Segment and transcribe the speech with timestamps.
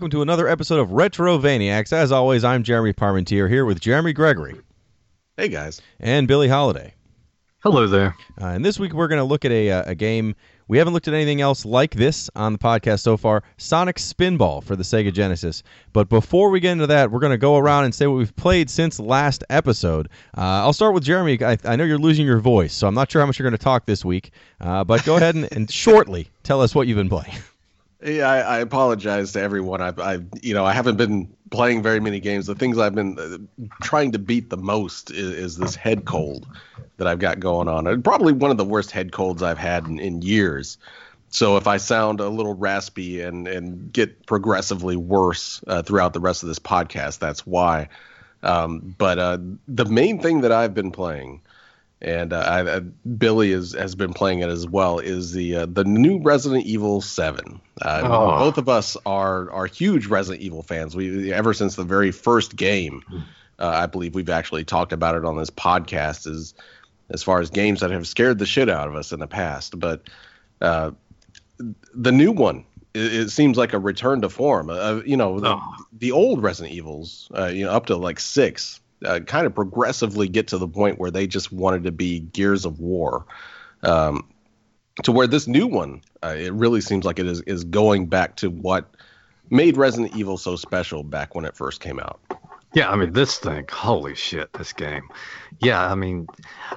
[0.00, 1.92] welcome to another episode of Retro Vaniacs.
[1.92, 4.58] As always, I'm Jeremy Parmentier here with Jeremy Gregory
[5.36, 5.82] Hey guys.
[5.98, 6.94] and Billy Holiday.
[7.58, 8.16] Hello there.
[8.40, 10.34] Uh, and this week we're going to look at a, uh, a game.
[10.68, 14.64] We haven't looked at anything else like this on the podcast so far Sonic Spinball
[14.64, 15.62] for the Sega Genesis.
[15.92, 18.34] But before we get into that, we're going to go around and say what we've
[18.36, 20.08] played since last episode.
[20.34, 21.44] Uh, I'll start with Jeremy.
[21.44, 23.58] I, I know you're losing your voice, so I'm not sure how much you're going
[23.58, 24.30] to talk this week.
[24.62, 27.34] Uh, but go ahead and, and shortly tell us what you've been playing.
[28.02, 29.82] Yeah, I, I apologize to everyone.
[29.82, 32.46] I, I, you know, I haven't been playing very many games.
[32.46, 36.46] The things I've been uh, trying to beat the most is, is this head cold
[36.96, 37.86] that I've got going on.
[37.86, 40.78] And probably one of the worst head colds I've had in, in years.
[41.30, 46.20] So if I sound a little raspy and and get progressively worse uh, throughout the
[46.20, 47.88] rest of this podcast, that's why.
[48.42, 51.42] Um, but uh, the main thing that I've been playing,
[52.02, 55.66] and uh, I, I, Billy is, has been playing it as well, is the uh,
[55.66, 57.60] the new Resident Evil Seven.
[57.82, 58.38] Uh, Oh.
[58.38, 60.96] Both of us are are huge Resident Evil fans.
[60.96, 63.02] We ever since the very first game,
[63.58, 66.26] uh, I believe we've actually talked about it on this podcast.
[66.30, 66.54] As
[67.10, 69.78] as far as games that have scared the shit out of us in the past,
[69.78, 70.08] but
[70.60, 70.92] uh,
[71.94, 74.70] the new one it, it seems like a return to form.
[74.70, 75.60] Uh, you know, the, Oh.
[75.92, 80.28] the old Resident Evils, uh, you know, up to like six, uh, kind of progressively
[80.28, 83.26] get to the point where they just wanted to be Gears of War.
[83.82, 84.28] Um,
[85.04, 88.36] to where this new one, uh, it really seems like it is is going back
[88.36, 88.90] to what
[89.48, 92.20] made Resident Evil so special back when it first came out.
[92.72, 95.08] Yeah, I mean, this thing, holy shit, this game.
[95.60, 96.28] Yeah, I mean,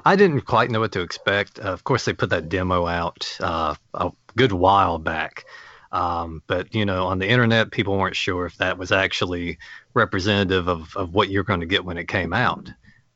[0.05, 1.59] I didn't quite know what to expect.
[1.59, 5.45] Uh, of course, they put that demo out uh, a good while back.
[5.93, 9.59] Um, but, you know, on the internet, people weren't sure if that was actually
[9.93, 12.69] representative of, of what you're going to get when it came out.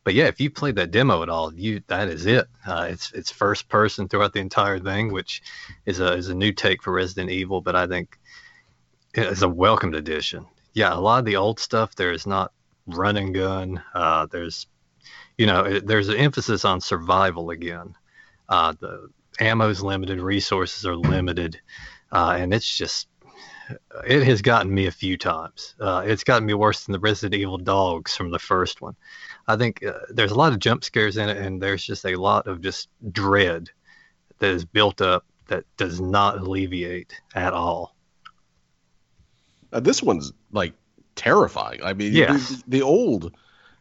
[0.03, 2.47] But yeah, if you played that demo at all, you that is it.
[2.65, 5.41] Uh, it's it's first person throughout the entire thing, which
[5.85, 7.59] is a is a new take for Resident Evil.
[7.59, 8.17] But I think
[9.13, 10.45] it's a welcomed addition.
[10.73, 12.53] Yeah, a lot of the old stuff there is not
[12.85, 13.83] run and gun.
[13.93, 14.67] Uh, there's,
[15.37, 17.93] you know, it, there's an emphasis on survival again.
[18.47, 19.09] Uh, the
[19.41, 21.59] ammo's limited, resources are limited,
[22.11, 23.07] uh, and it's just,
[24.07, 25.75] it has gotten me a few times.
[25.79, 28.95] Uh, it's gotten me worse than the Resident Evil dogs from the first one.
[29.47, 32.15] I think uh, there's a lot of jump scares in it, and there's just a
[32.15, 33.69] lot of just dread
[34.39, 37.95] that is built up that does not alleviate at all.
[39.73, 40.73] Uh, this one's like
[41.15, 41.81] terrifying.
[41.83, 42.49] I mean, Yes.
[42.49, 43.35] the, the old,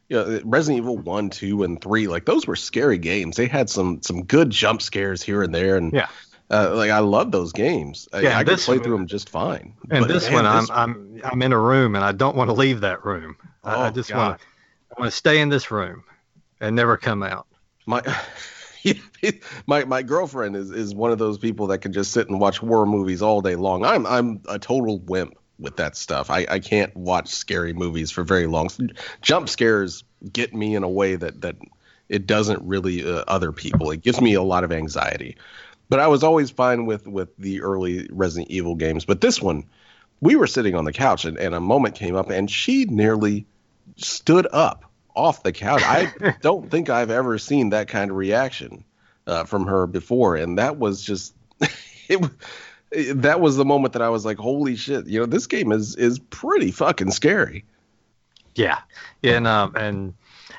[0.08, 3.36] you know, Resident Evil one, two, and three, like those were scary games.
[3.36, 6.08] They had some some good jump scares here and there, and Yeah.
[6.50, 8.08] Uh, like I love those games.
[8.12, 9.74] I, Yeah, I this play through them just fine.
[9.90, 12.36] And But, this man, one, I'm, this- I'm I'm in a room and I don't
[12.36, 13.36] want to leave that room.
[13.64, 14.46] I, I Oh, just want to
[14.96, 16.04] I want to stay in this room
[16.60, 17.46] and never come out.
[17.86, 18.02] my
[19.66, 22.58] my my girlfriend is is one of those people that can just sit and watch
[22.58, 23.84] horror movies all day long.
[23.84, 26.30] I'm I'm a total wimp with that stuff.
[26.30, 28.68] I I can't watch scary movies for very long.
[29.22, 31.56] Jump scares get me in a way that that
[32.08, 33.90] it doesn't really uh, other people.
[33.90, 35.36] It gives me a lot of anxiety.
[35.88, 39.04] But I was always fine with with the early Resident Evil games.
[39.04, 39.64] But this one,
[40.20, 43.46] we were sitting on the couch and, and a moment came up and she nearly
[43.96, 45.82] stood up off the couch.
[45.84, 48.84] I don't think I've ever seen that kind of reaction
[49.26, 51.34] uh, from her before, and that was just
[52.08, 52.30] it.
[53.14, 55.96] That was the moment that I was like, "Holy shit!" You know, this game is
[55.96, 57.64] is pretty fucking scary.
[58.54, 58.78] Yeah,
[59.22, 60.14] yeah, and um, and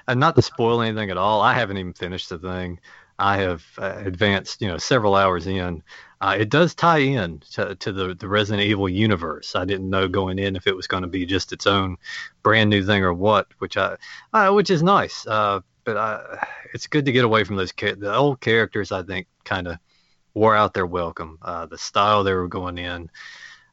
[0.07, 2.79] and not to spoil anything at all, I haven't even finished the thing.
[3.19, 5.83] I have uh, advanced, you know, several hours in.
[6.19, 9.55] Uh, it does tie in to, to the, the Resident Evil universe.
[9.55, 11.97] I didn't know going in if it was going to be just its own
[12.43, 13.97] brand new thing or what, which I,
[14.33, 15.25] uh, which is nice.
[15.27, 18.91] Uh, but I, it's good to get away from those cha- the old characters.
[18.91, 19.77] I think kind of
[20.33, 21.39] wore out their welcome.
[21.41, 23.09] Uh, the style they were going in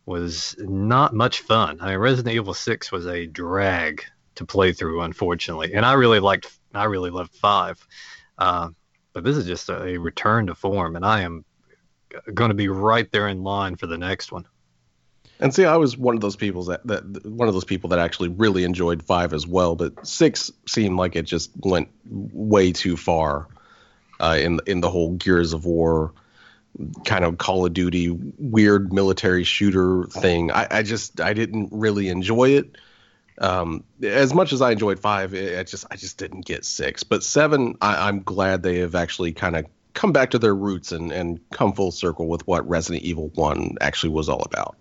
[0.06, 1.78] was not much fun.
[1.80, 4.04] I mean, Resident Evil Six was a drag
[4.34, 7.86] to play through, unfortunately, and I really liked, I really loved Five.
[8.36, 8.70] Uh,
[9.14, 11.44] but this is just a, return to form, and I am
[12.34, 14.46] going to be right there in line for the next one.
[15.40, 17.98] And see, I was one of those people that, that one of those people that
[17.98, 22.96] actually really enjoyed five as well, but six seemed like it just went way too
[22.96, 23.48] far
[24.20, 26.12] uh, in in the whole Gears of War
[27.04, 30.50] kind of Call of Duty weird military shooter thing.
[30.50, 32.76] I, I just I didn't really enjoy it.
[33.38, 37.02] Um, as much as I enjoyed five, it, I just I just didn't get six.
[37.02, 40.92] But seven, I, I'm glad they have actually kind of come back to their roots
[40.92, 44.76] and and come full circle with what Resident Evil one actually was all about.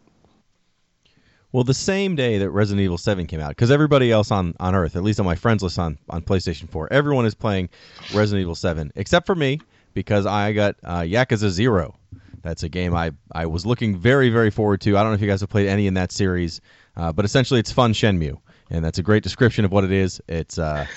[1.53, 4.73] Well, the same day that Resident Evil 7 came out, because everybody else on, on
[4.73, 7.69] Earth, at least on my friends list on, on PlayStation 4, everyone is playing
[8.11, 9.59] Resident Evil 7, except for me,
[9.93, 11.95] because I got uh, Yakuza 0.
[12.41, 14.97] That's a game I, I was looking very, very forward to.
[14.97, 16.59] I don't know if you guys have played any in that series,
[16.97, 18.39] uh, but essentially it's fun Shenmue.
[18.69, 20.21] And that's a great description of what it is.
[20.27, 20.87] It's uh,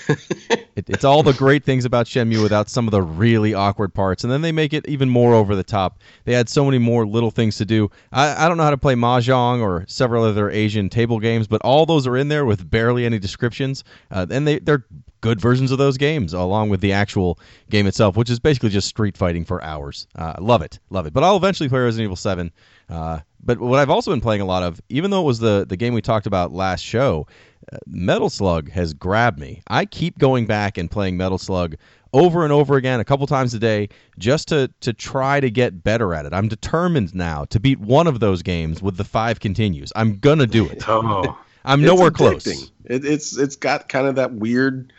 [0.75, 4.23] it, it's all the great things about Shenmue without some of the really awkward parts,
[4.23, 5.99] and then they make it even more over the top.
[6.25, 7.91] They add so many more little things to do.
[8.11, 11.61] I, I don't know how to play mahjong or several other Asian table games, but
[11.61, 14.85] all those are in there with barely any descriptions, uh, and they they're
[15.21, 18.87] good versions of those games along with the actual game itself, which is basically just
[18.87, 20.07] street fighting for hours.
[20.15, 21.13] Uh, love it, love it.
[21.13, 22.51] But I'll eventually play Resident Evil Seven.
[22.89, 25.65] Uh, but what I've also been playing a lot of, even though it was the
[25.67, 27.27] the game we talked about last show,
[27.71, 29.61] uh, Metal Slug has grabbed me.
[29.67, 31.75] I keep going back and playing Metal Slug
[32.13, 35.83] over and over again, a couple times a day, just to to try to get
[35.83, 36.33] better at it.
[36.33, 39.91] I'm determined now to beat one of those games with the five continues.
[39.95, 40.83] I'm gonna do it.
[40.97, 42.47] Oh, I'm nowhere close.
[42.47, 44.93] It, it's it's got kind of that weird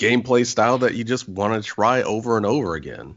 [0.00, 3.16] gameplay style that you just want to try over and over again.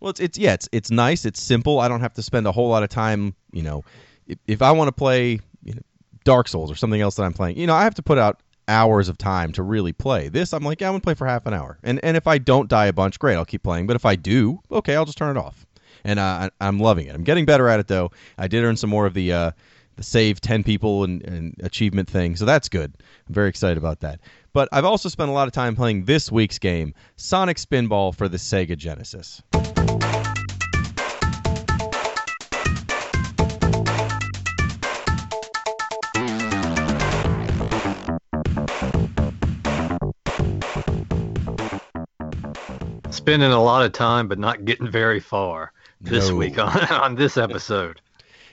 [0.00, 1.24] Well, it's, it's yeah, it's it's nice.
[1.24, 1.80] It's simple.
[1.80, 3.34] I don't have to spend a whole lot of time.
[3.52, 3.84] You know,
[4.26, 5.82] if, if I want to play you know,
[6.24, 8.40] Dark Souls or something else that I'm playing, you know, I have to put out
[8.68, 10.28] hours of time to really play.
[10.28, 12.38] This, I'm like, yeah, I'm gonna play for half an hour, and and if I
[12.38, 13.86] don't die a bunch, great, I'll keep playing.
[13.86, 15.66] But if I do, okay, I'll just turn it off.
[16.04, 17.14] And uh, I, I'm loving it.
[17.14, 18.10] I'm getting better at it though.
[18.38, 19.32] I did earn some more of the.
[19.32, 19.50] Uh,
[20.00, 22.36] save 10 people and, and achievement thing.
[22.36, 22.94] So that's good.
[23.28, 24.20] I'm very excited about that.
[24.52, 28.28] But I've also spent a lot of time playing this week's game, Sonic Spinball for
[28.28, 29.42] the Sega Genesis.
[43.10, 46.36] spending a lot of time, but not getting very far this No.
[46.36, 48.00] week on, on this episode.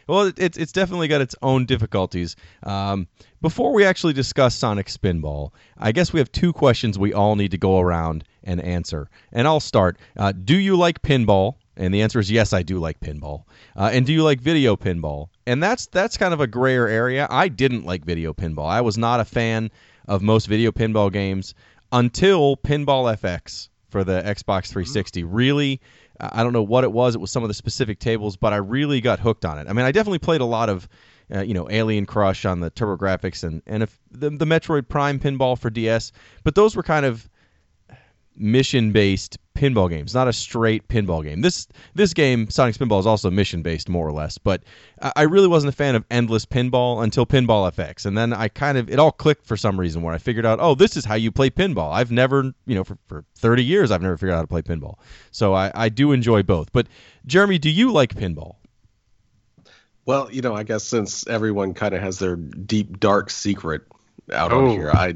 [0.07, 2.35] Well, it, it's it's definitely got its own difficulties.
[2.63, 3.07] Um,
[3.41, 7.51] before we actually discuss Sonic Spinball, I guess we have two questions we all need
[7.51, 9.09] to go around and answer.
[9.31, 9.97] And I'll start.
[10.17, 11.55] Uh, do you like pinball?
[11.75, 13.45] And the answer is yes, I do like pinball.
[13.75, 15.29] Uh, and do you like video pinball?
[15.47, 17.27] And that's that's kind of a grayer area.
[17.29, 18.67] I didn't like video pinball.
[18.67, 19.71] I was not a fan
[20.07, 21.55] of most video pinball games
[21.91, 25.23] until Pinball FX for the Xbox 360.
[25.23, 25.79] Really,
[26.31, 27.15] I don't know what it was.
[27.15, 29.67] It was some of the specific tables, but I really got hooked on it.
[29.67, 30.87] I mean, I definitely played a lot of,
[31.33, 35.19] uh, you know, Alien Crush on the TurboGrafx and and if the the Metroid Prime
[35.19, 36.11] pinball for DS,
[36.43, 37.29] but those were kind of
[38.35, 41.41] mission based pinball games, not a straight pinball game.
[41.41, 44.37] This this game, Sonic Spinball, is also mission based more or less.
[44.37, 44.63] But
[45.01, 48.47] I I really wasn't a fan of endless pinball until Pinball FX, and then I
[48.47, 51.05] kind of it all clicked for some reason where I figured out, oh, this is
[51.05, 51.91] how you play pinball.
[51.93, 54.61] I've never, you know, for, for 30 years, I've never figured out how to play
[54.63, 54.95] pinball.
[55.31, 56.71] So I, I do enjoy both.
[56.73, 56.87] But
[57.25, 58.55] Jeremy, do you like pinball?
[60.05, 63.83] Well, you know, I guess since everyone kind of has their deep dark secret
[64.33, 64.65] out Oh.
[64.65, 65.15] on here, I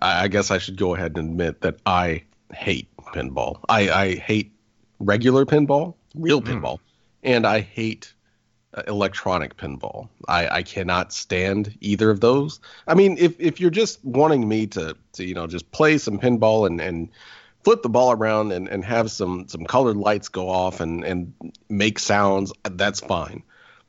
[0.00, 2.22] I guess I should go ahead and admit that I
[2.54, 3.60] hate pinball.
[3.68, 4.52] I I hate
[4.98, 6.78] regular pinball, real pinball,
[7.22, 8.14] and I hate
[8.74, 10.08] uh, electronic pinball.
[10.28, 12.60] I I cannot stand either of those.
[12.86, 16.18] I mean, if if you're just wanting me to to you know just play some
[16.18, 17.10] pinball and and
[17.64, 21.32] flip the ball around and, and have some some colored lights go off and and
[21.68, 23.42] make sounds, that's fine.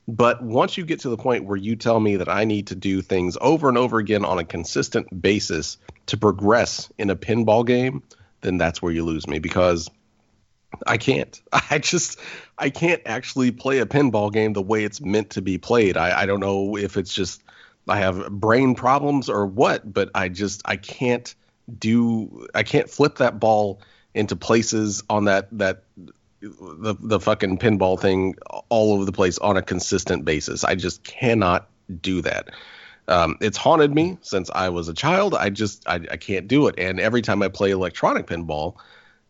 [0.07, 2.75] But once you get to the point where you tell me that I need to
[2.75, 7.65] do things over and over again on a consistent basis to progress in a pinball
[7.65, 8.03] game,
[8.45, 9.89] then that's where you lose me because
[10.85, 11.41] I can't.
[11.71, 12.19] I just
[12.57, 15.97] I can't actually play a pinball game the way it's meant to be played.
[15.97, 17.41] I, I don't know if it's just
[17.87, 21.33] I have brain problems or what, but I just I can't
[21.79, 23.81] do I can't flip that ball
[24.13, 25.83] into places on that that
[26.41, 28.35] the the fucking pinball thing
[28.69, 30.63] all over the place on a consistent basis.
[30.63, 31.67] I just cannot
[32.01, 32.49] do that.
[33.07, 35.35] Um, it's haunted me since I was a child.
[35.35, 36.75] I just I, I can't do it.
[36.77, 38.75] And every time I play electronic pinball,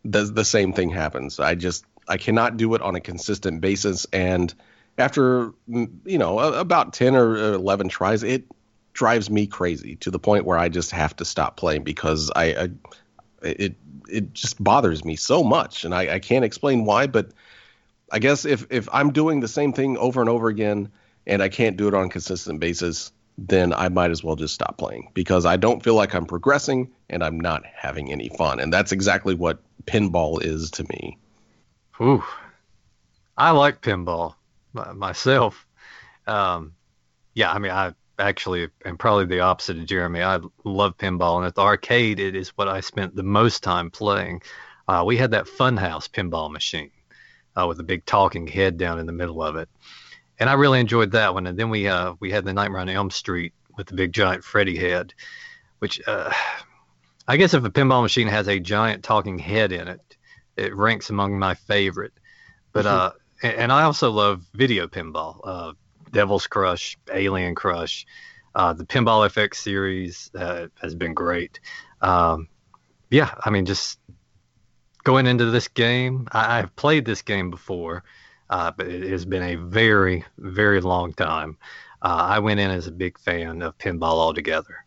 [0.04, 1.40] the the same thing happens.
[1.40, 4.06] I just I cannot do it on a consistent basis.
[4.14, 4.54] And
[4.98, 8.46] after mm, you know about ten or eleven tries, it
[8.94, 12.46] drives me crazy to the point where I just have to stop playing because I,
[12.46, 12.70] I
[13.42, 13.76] it
[14.08, 17.08] it just bothers me so much, and I, I can't explain why.
[17.08, 17.32] But
[18.12, 20.92] I guess if if I'm doing the same thing over and over again,
[21.28, 24.54] and I can't do it on a consistent basis, then I might as well just
[24.54, 28.60] stop playing because I don't feel like I'm progressing and I'm not having any fun.
[28.60, 31.18] And that's exactly what pinball is to me.
[32.02, 32.24] Ooh,
[33.38, 34.36] I like pinball
[34.74, 35.66] myself.
[36.28, 36.74] Um,
[37.34, 40.22] yeah, I mean, I actually am probably the opposite of Jeremy.
[40.22, 43.92] I love pinball, and at the arcade, it is what I spent the most time
[43.92, 44.42] playing.
[44.88, 46.92] Uh, we had that Funhouse pinball machine
[47.56, 49.70] uh, with a big talking head down in the middle of it,
[50.40, 51.48] and I really enjoyed that one.
[51.48, 54.44] And then we uh, we had the Nightmare on Elm Street with the big giant
[54.44, 55.14] Freddy head,
[55.80, 56.32] which uh,
[57.28, 60.18] I guess if a pinball machine has a giant talking head in it,
[60.56, 62.14] it ranks among my favorite.
[62.72, 63.12] But uh,
[63.42, 65.74] and, and I also love video pinball, uh,
[66.12, 68.06] Devil's Crush, Alien Crush,
[68.56, 71.60] uh, the Pinball FX series uh, has been great.
[72.02, 72.48] Um,
[73.10, 74.00] yeah, I mean, just
[75.04, 78.04] going into this game, I, I've played this game before,
[78.50, 81.58] uh, but it has been a very, very long time.
[82.02, 84.86] Uh, I went in as a big fan of pinball altogether.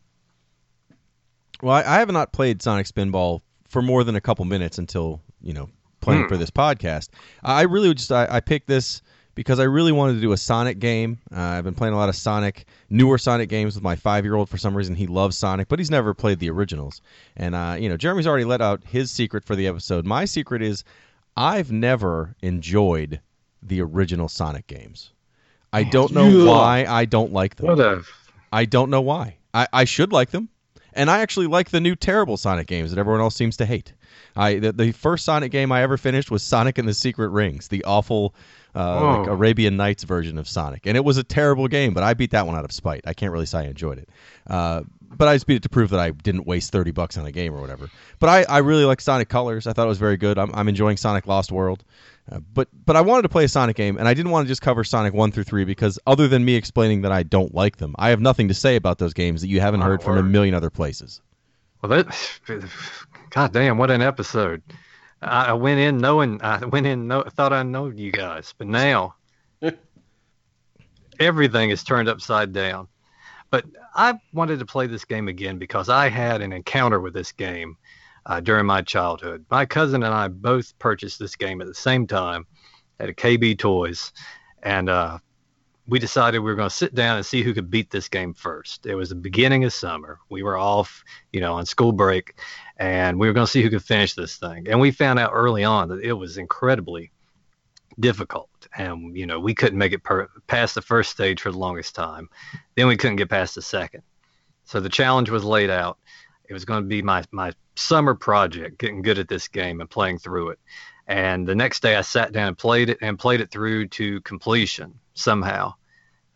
[1.62, 5.20] Well, I, I have not played Sonic Spinball for more than a couple minutes until
[5.42, 5.68] you know
[6.00, 6.28] playing Hmm.
[6.28, 7.08] for this podcast.
[7.42, 9.02] I really would just I, I picked this
[9.34, 11.18] because I really wanted to do a Sonic game.
[11.32, 14.34] Uh, I've been playing a lot of Sonic, newer Sonic games with my five year
[14.36, 14.48] old.
[14.48, 17.00] For some reason, he loves Sonic, but he's never played the originals.
[17.36, 20.06] And uh, you know, Jeremy's already let out his secret for the episode.
[20.06, 20.84] My secret is
[21.36, 23.20] I've never enjoyed
[23.62, 25.10] the original Sonic games.
[25.72, 26.48] I don't know Yeah.
[26.50, 27.66] why I don't like them.
[27.66, 28.02] What a
[28.52, 29.36] I don't know why.
[29.52, 30.48] I, I should like them,
[30.94, 33.92] and I actually like the new terrible Sonic games that everyone else seems to hate.
[34.36, 37.68] I the, the first Sonic game I ever finished was Sonic and the Secret Rings,
[37.68, 38.34] the awful
[38.74, 39.32] uh, like Oh.
[39.32, 41.92] Arabian Nights version of Sonic, and it was a terrible game.
[41.94, 43.02] But I beat that one out of spite.
[43.06, 44.08] I can't really say I enjoyed it,
[44.46, 44.82] uh,
[45.16, 47.32] but I just beat it to prove that I didn't waste thirty bucks on a
[47.32, 47.90] game or whatever.
[48.18, 49.66] But I, I really like Sonic Colors.
[49.66, 50.38] I thought it was very good.
[50.38, 51.84] I'm, I'm enjoying Sonic Lost World.
[52.30, 54.48] Uh, but but I wanted to play a Sonic game, and I didn't want to
[54.48, 57.78] just cover Sonic one through three because other than me explaining that I don't like
[57.78, 60.18] them, I have nothing to say about those games that you haven't My heard from
[60.18, 61.20] a million other places.
[61.82, 62.40] well, that.
[63.30, 64.62] God damn, what an episode!
[65.20, 68.66] I, I went in knowing I went in know, thought I know you guys, but
[68.66, 69.16] now
[71.20, 72.88] everything is turned upside down.
[73.50, 73.64] But
[73.94, 77.76] I wanted to play this game again because I had an encounter with this game
[78.26, 79.46] uh, during my childhood.
[79.50, 82.46] My cousin and I both purchased this game at the same time
[83.00, 84.12] at a KB Toys,
[84.62, 85.18] and uh,
[85.86, 88.34] we decided we were going to sit down and see who could beat this game
[88.34, 88.84] first.
[88.84, 90.18] It was the beginning of summer.
[90.28, 91.02] We were off,
[91.32, 92.34] you know, on school break,
[92.76, 94.68] and we were going to see who could finish this thing.
[94.68, 97.12] And we found out early on that it was incredibly
[98.00, 101.58] difficult, and you know, we couldn't make it per- past the first stage for the
[101.58, 102.28] longest time.
[102.76, 104.02] Then we couldn't get past the second.
[104.64, 105.98] So the challenge was laid out.
[106.48, 109.90] It was going to be my my summer project, getting good at this game and
[109.90, 110.58] playing through it.
[111.06, 114.20] And the next day, I sat down and played it and played it through to
[114.22, 115.74] completion somehow.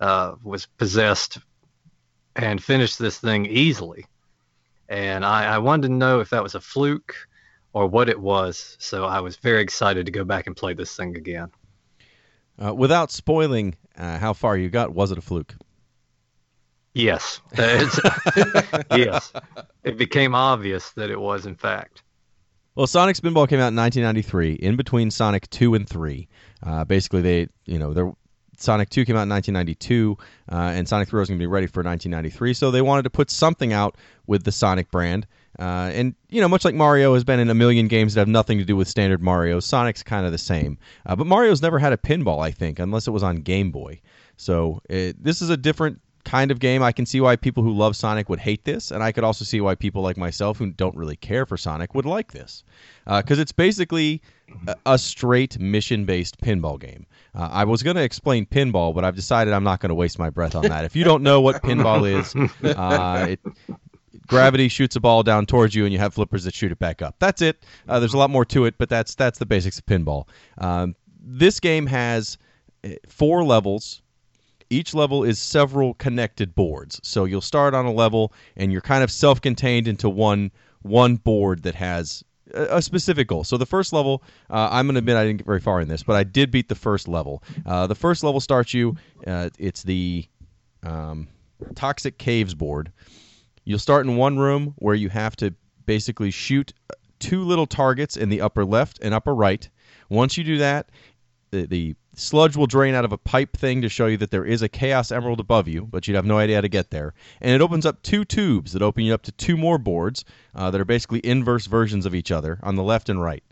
[0.01, 1.39] Uh, was possessed
[2.35, 4.05] and finished this thing easily.
[4.89, 7.15] And I, I wanted to know if that was a fluke
[7.73, 8.77] or what it was.
[8.79, 11.51] So I was very excited to go back and play this thing again.
[12.63, 15.55] Uh, without spoiling uh, how far you got, was it a fluke?
[16.95, 17.41] Yes.
[18.91, 19.33] Yes.
[19.85, 22.03] It became obvious that it was, in fact.
[22.75, 26.29] Well, Sonic Spinball came out in 1993, in between Sonic 2 and 3.
[26.63, 28.13] Uh, basically, they, you know, they're,
[28.57, 30.17] Sonic 2 came out in 1992,
[30.51, 32.55] uh, and Sonic 3 was going to be ready for 1993.
[32.55, 35.27] So they wanted to put something out with the Sonic brand.
[35.59, 38.29] Uh, and, you know, much like Mario has been in a million games that have
[38.29, 40.79] nothing to do with standard Mario, Sonic's kind of the same.
[41.05, 44.01] Uh, but Mario's never had a pinball, I think, unless it was on Game Boy.
[44.37, 46.83] So it, this is a different kind of game.
[46.83, 49.45] I can see why people who love Sonic would hate this, and I could also
[49.45, 52.65] see why people like myself who don't really care for Sonic would like this,
[53.07, 54.23] because it's basically
[54.67, 57.07] a, a straight mission-based pinball game.
[57.35, 60.19] Uh, I was going to explain pinball, but I've decided I'm not going to waste
[60.19, 60.85] my breath on that.
[60.85, 62.35] If you don't know what pinball is,
[62.77, 63.41] uh, it,
[64.27, 67.03] gravity shoots a ball down towards you, and you have flippers that shoot it back
[67.03, 67.17] up.
[67.19, 67.65] That's it.
[67.89, 70.29] Uh, there's a lot more to it, but that's that's the basics of pinball.
[70.59, 72.39] Um, this game has
[72.85, 74.03] uh, four levels
[74.73, 76.99] each level is several connected boards.
[77.03, 80.51] So you'll start on a level and you're kind of self-contained into one
[80.81, 82.25] one board that has
[82.55, 83.45] a, a specific goal.
[83.45, 85.89] So the first level, uh, I'm going to admit I didn't get very far in
[85.89, 87.43] this, but I did beat the first level.
[87.65, 88.97] Uh, the first level starts you.
[89.25, 90.27] Uh, it's the
[90.83, 91.29] um,
[91.77, 92.91] Toxic Caves board.
[93.65, 95.55] You'll start in one room where you have to
[95.87, 96.73] basically shoot
[97.19, 99.69] two little targets in the upper left and upper right.
[100.09, 100.91] Once you do that,
[101.51, 104.45] the, the sludge will drain out of a pipe thing to show you that there
[104.45, 107.15] is a chaos emerald above you, but you'd have no idea how to get there.
[107.41, 110.71] And it opens up two tubes that open you up to two more boards uh,
[110.71, 113.45] that are basically inverse versions of each other on the left and right.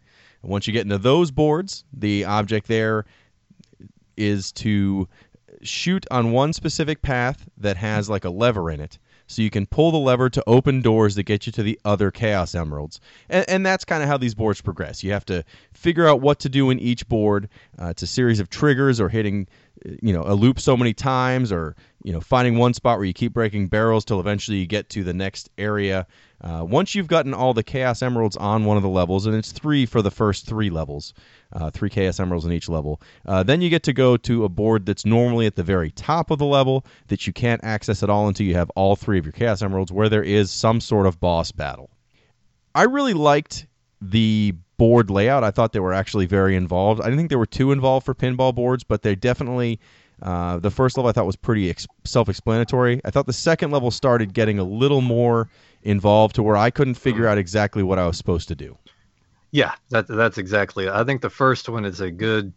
[0.42, 3.04] And once you get into those boards, the object there
[4.16, 5.08] is to
[5.62, 8.98] shoot on one specific path that has like a lever in it.
[9.30, 12.10] So you can pull the lever to open doors that get you to the other
[12.10, 13.00] Chaos Emeralds.
[13.28, 15.04] And, and that's kind of how these boards progress.
[15.04, 17.48] You have to figure out what to do in each board.
[17.80, 19.46] Uh, it's a series of triggers or hitting
[19.86, 23.06] uh, you know a loop so many times or you know finding one spot where
[23.06, 26.06] you keep breaking barrels till eventually you get to the next area
[26.42, 29.52] uh, once you've gotten all the chaos emeralds on one of the levels and it's
[29.52, 31.14] three for the first three levels
[31.52, 33.00] uh, three Chaos Emeralds in each level.
[33.26, 36.30] Uh, then you get to go to a board that's normally at the very top
[36.30, 39.24] of the level that you can't access at all until you have all three of
[39.24, 41.90] your Chaos Emeralds, where there is some sort of boss battle.
[42.74, 43.66] I really liked
[44.00, 45.44] the board layout.
[45.44, 47.00] I thought they were actually very involved.
[47.00, 49.80] I didn't think they were too involved for pinball boards, but they definitely.
[50.22, 53.00] Uh, the first level I thought was pretty ex- self-explanatory.
[53.06, 55.48] I thought the second level started getting a little more
[55.82, 58.76] involved to where I couldn't figure out exactly what I was supposed to do.
[59.52, 60.86] Yeah, that, that's exactly.
[60.86, 60.92] It.
[60.92, 62.52] I think the first one is a good,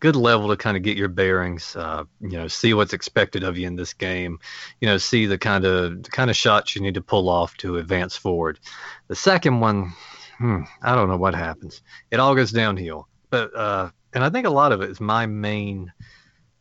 [0.00, 1.76] good level to kind of get your bearings.
[1.76, 4.38] Uh, you know, see what's expected of you in this game.
[4.80, 7.56] You know, see the kind of the kind of shots you need to pull off
[7.58, 8.60] to advance forward.
[9.08, 9.92] The second one,
[10.38, 11.82] hmm, I don't know what happens.
[12.10, 13.08] It all goes downhill.
[13.30, 15.92] But uh, and I think a lot of it is my main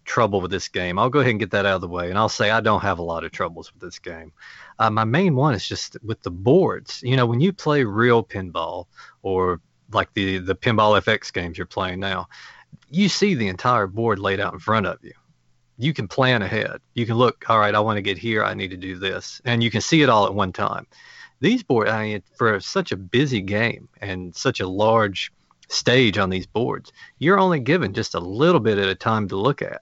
[0.05, 0.97] trouble with this game.
[0.99, 2.81] I'll go ahead and get that out of the way, and I'll say I don't
[2.81, 4.31] have a lot of troubles with this game.
[4.79, 7.01] Uh, my main one is just with the boards.
[7.03, 8.85] You know, when you play real pinball
[9.21, 12.27] or like the the pinball FX games you're playing now,
[12.89, 15.13] you see the entire board laid out in front of you.
[15.77, 16.79] You can plan ahead.
[16.95, 17.45] You can look.
[17.49, 18.43] All right, I want to get here.
[18.43, 20.87] I need to do this, and you can see it all at one time.
[21.39, 25.31] These boards, I mean, for such a busy game and such a large
[25.69, 29.35] stage on these boards, you're only given just a little bit at a time to
[29.35, 29.81] look at.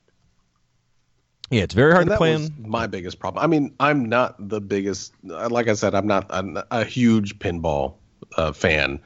[1.52, 2.42] Yeah, it's very hard And to that plan.
[2.42, 3.44] was my biggest problem.
[3.44, 5.14] I mean, I'm not the biggest.
[5.30, 7.96] uh, Like I said, I'm not I'm not a huge pinball
[8.36, 9.00] uh, fan,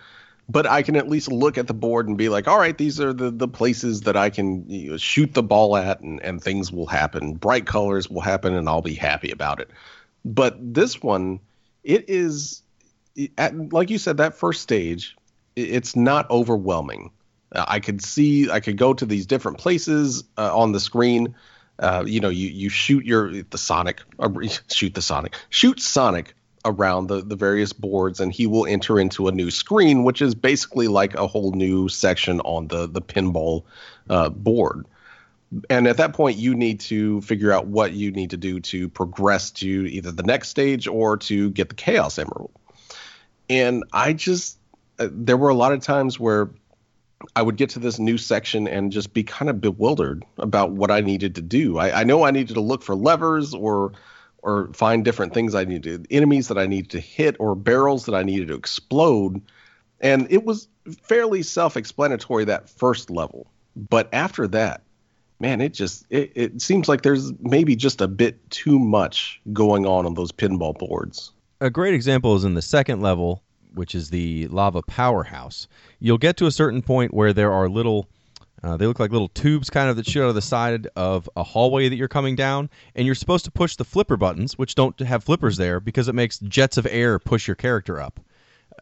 [0.49, 2.99] but I can at least look at the board and be like, all right, these
[2.99, 6.41] are the the places that I can you know, shoot the ball at, and and
[6.41, 7.35] things will happen.
[7.35, 9.69] Bright colors will happen, and I'll be happy about it.
[10.25, 11.39] But this one,
[11.83, 12.61] it is,
[13.37, 15.15] at, like you said, that first stage,
[15.55, 17.11] it's not overwhelming.
[17.53, 21.35] Uh, I could see, I could go to these different places uh, on the screen.
[21.77, 24.29] Uh, you know, you you shoot your the Sonic, uh,
[24.71, 26.33] shoot the Sonic, shoot Sonic
[26.65, 30.35] around the the various boards, and he will enter into a new screen, which is
[30.35, 33.63] basically like a whole new section on the the pinball
[34.09, 34.85] uh, board.
[35.69, 38.87] And at that point, you need to figure out what you need to do to
[38.87, 42.51] progress to either the next stage or to get the Chaos Emerald.
[43.49, 44.59] And I just,
[44.99, 46.51] uh, there were a lot of times where
[47.35, 50.91] I would get to this new section and just be kind of bewildered about what
[50.91, 51.79] I needed to do.
[51.79, 53.93] I, I know I needed to look for levers or
[54.41, 58.15] or find different things I needed, enemies that I needed to hit or barrels that
[58.15, 59.41] I needed to explode.
[59.99, 60.67] And it was
[61.03, 63.51] fairly self-explanatory that first level.
[63.75, 64.81] But after that,
[65.39, 69.85] man, it just it, it seems like there's maybe just a bit too much going
[69.85, 71.31] on on those pinball boards.
[71.61, 75.67] a great example is in the second level, which is the lava powerhouse.
[75.99, 78.07] You'll get to a certain point where there are little,
[78.63, 81.29] uh, they look like little tubes kind of that shoot out of the side of
[81.35, 84.75] a hallway that you're coming down, and you're supposed to push the flipper buttons, which
[84.75, 88.19] don't have flippers there, because it makes jets of air push your character up.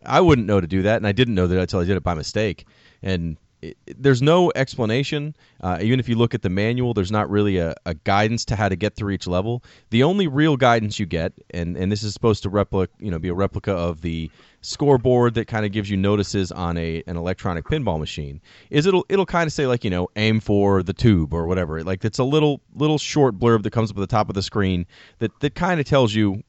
[0.05, 2.03] I wouldn't know to do that, and I didn't know that until I did it
[2.03, 2.65] by mistake.
[3.01, 5.35] And it, there's no explanation.
[5.61, 8.55] Uh, even if you look at the manual, there's not really a, a guidance to
[8.55, 9.63] how to get through each level.
[9.89, 13.19] The only real guidance you get, and, and this is supposed to replica, you know,
[13.19, 14.29] be a replica of the
[14.61, 19.05] scoreboard that kind of gives you notices on a an electronic pinball machine, is it'll
[19.09, 21.83] it'll kind of say like you know aim for the tube or whatever.
[21.83, 24.43] Like it's a little little short blurb that comes up at the top of the
[24.43, 24.85] screen
[25.19, 26.43] that that kind of tells you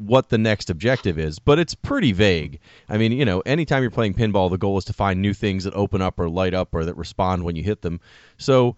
[0.00, 2.58] what the next objective is, but it's pretty vague.
[2.88, 5.64] I mean, you know, anytime you're playing pinball, the goal is to find new things
[5.64, 8.00] that open up or light up or that respond when you hit them.
[8.38, 8.76] So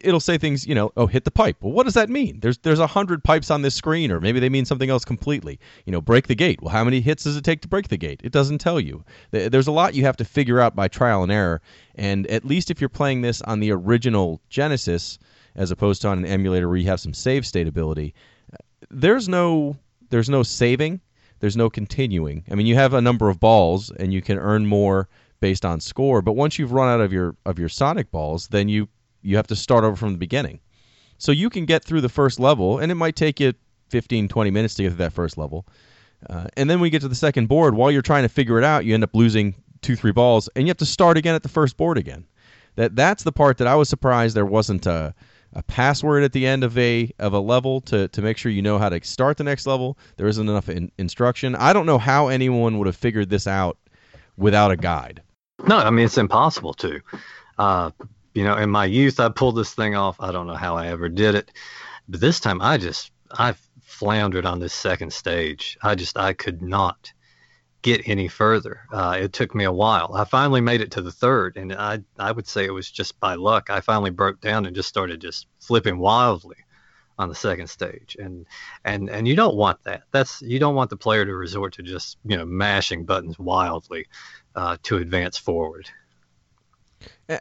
[0.00, 1.56] it'll say things, you know, oh, hit the pipe.
[1.60, 2.40] Well, what does that mean?
[2.40, 5.58] There's there's a hundred pipes on this screen, or maybe they mean something else completely.
[5.84, 6.60] You know, break the gate.
[6.62, 8.20] Well, how many hits does it take to break the gate?
[8.24, 9.04] It doesn't tell you.
[9.30, 11.60] There's a lot you have to figure out by trial and error.
[11.94, 15.18] And at least if you're playing this on the original Genesis,
[15.54, 18.14] as opposed to on an emulator where you have some save state ability,
[18.90, 19.76] there's no
[20.10, 21.00] there's no saving
[21.40, 22.44] there's no continuing.
[22.50, 25.08] I mean you have a number of balls and you can earn more
[25.40, 28.68] based on score but once you've run out of your of your sonic balls then
[28.68, 28.88] you
[29.22, 30.60] you have to start over from the beginning.
[31.18, 33.52] So you can get through the first level and it might take you
[33.90, 35.66] 15 20 minutes to get to that first level.
[36.28, 37.74] Uh, and then we get to the second board.
[37.74, 40.66] While you're trying to figure it out you end up losing two three balls and
[40.66, 42.26] you have to start again at the first board again.
[42.76, 45.14] That that's the part that i was surprised there wasn't a
[45.56, 48.62] a password at the end of a of a level to to make sure you
[48.62, 49.98] know how to start the next level.
[50.16, 51.56] There isn't enough in, instruction.
[51.56, 53.78] I don't know how anyone would have figured this out
[54.36, 55.22] without a guide.
[55.66, 57.00] No, I mean it's impossible to.
[57.58, 57.90] Uh,
[58.34, 60.16] you know, in my youth, I pulled this thing off.
[60.20, 61.50] I don't know how I ever did it,
[62.06, 65.78] but this time I just I floundered on this second stage.
[65.82, 67.12] I just I could not
[67.86, 68.80] get any further.
[68.92, 70.12] Uh, it took me a while.
[70.12, 73.20] I finally made it to the third, and I I would say it was just
[73.20, 73.70] by luck.
[73.70, 76.56] I finally broke down and just started just flipping wildly
[77.18, 78.44] on the second stage and
[78.84, 81.82] and and you don't want that that's you don't want the player to resort to
[81.82, 84.04] just you know mashing buttons wildly
[84.54, 85.88] uh, to advance forward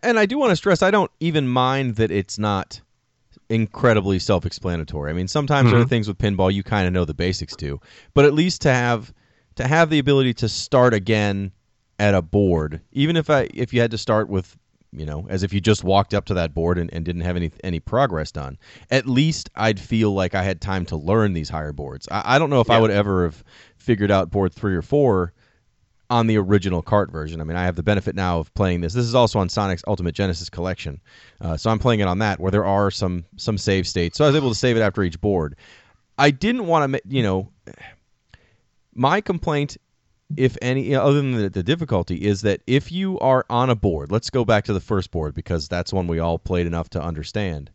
[0.01, 2.79] And I do want to stress I don't even mind that it's not
[3.49, 5.11] incredibly self-explanatory.
[5.11, 7.81] I mean, sometimes there are things with pinball you kind of know the basics to,
[8.13, 9.13] but at least to have
[9.55, 11.51] to have the ability to start again
[11.99, 14.57] at a board, even if I if you had to start with
[14.91, 17.35] you know as if you just walked up to that board and, and didn't have
[17.35, 18.57] any any progress done,
[18.91, 22.07] at least I'd feel like I had time to learn these higher boards.
[22.11, 23.43] I, I don't know if I would ever have
[23.77, 25.33] figured out board three or four
[26.09, 27.41] on the original cart version.
[27.41, 28.93] I mean, I have the benefit now of playing this.
[28.93, 31.01] This is also on Sonic's Ultimate Genesis collection,
[31.41, 34.17] uh, so I'm playing it on that where there are some some save states.
[34.17, 35.55] So I was able to save it after each board.
[36.17, 37.51] I didn't want to, you know,
[38.95, 39.77] my complaint,
[40.35, 44.11] if any, other than the, the difficulty, is that if you are on a board,
[44.11, 47.01] let's go back to the first board because that's one we all played enough to
[47.01, 47.69] understand.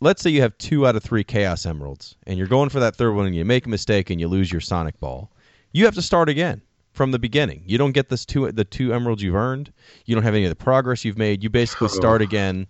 [0.00, 2.96] Let's say you have two out of three Chaos Emeralds, and you're going for that
[2.96, 5.30] third one, and you make a mistake and you lose your Sonic Ball.
[5.72, 6.60] You have to start again
[6.92, 7.62] from the beginning.
[7.66, 9.72] You don't get this two the two emeralds you've earned.
[10.04, 11.42] You don't have any of the progress you've made.
[11.42, 12.66] You basically start again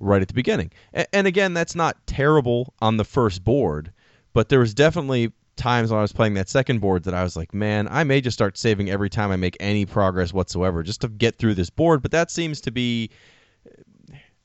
[0.00, 0.72] right at the beginning.
[0.92, 3.92] And, and again, that's not terrible on the first board,
[4.32, 7.36] but there was definitely times when I was playing that second board that I was
[7.36, 11.00] like, man, I may just start saving every time I make any progress whatsoever just
[11.00, 12.02] to get through this board.
[12.02, 13.10] But that seems to be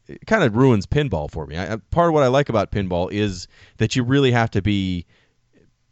[0.08, 1.58] it kind of ruins pinball for me.
[1.58, 3.47] I, I- part of what I like about pinball is
[3.78, 5.06] that you really have to be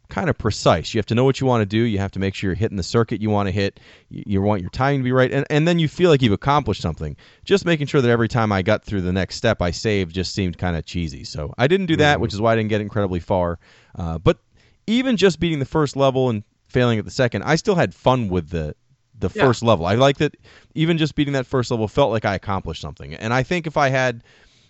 [0.08, 0.92] kind of precise.
[0.92, 1.78] You have to know what you want to do.
[1.78, 3.78] You have to make sure you're hitting the circuit you want to hit.
[4.08, 6.32] You, you want your timing to be right, and and then you feel like you've
[6.32, 7.16] accomplished something.
[7.44, 10.34] Just making sure that every time I got through the next step I saved just
[10.34, 11.22] seemed kind of cheesy.
[11.24, 13.58] So I didn't do that, which is why I didn't get incredibly far.
[13.94, 14.38] Uh, but
[14.86, 18.28] even just beating the first level and failing at the second, I still had fun
[18.28, 18.74] with the
[19.18, 19.44] the Yeah.
[19.44, 19.84] first level.
[19.84, 20.34] I like that
[20.74, 23.12] even just beating that first level felt like I accomplished something.
[23.14, 24.22] And I think if I had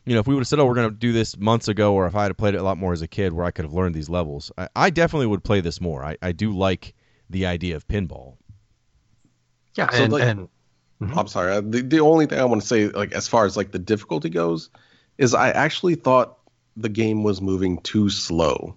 [0.07, 1.93] you know, if we would have said, "Oh, we're going to do this months ago,"
[1.93, 3.67] or if I had played it a lot more as a kid, where I could
[3.67, 6.03] have learned these levels, I, I definitely would play this more.
[6.03, 6.95] I, I do like
[7.29, 8.39] the idea of pinball.
[9.77, 10.49] Yeah, So, and, like- and
[11.15, 11.53] I'm sorry.
[11.53, 13.79] uh, The, the only thing I want to say, like as far as like the
[13.79, 14.71] difficulty goes,
[15.19, 16.39] is I actually thought
[16.77, 18.77] the game was moving too slow,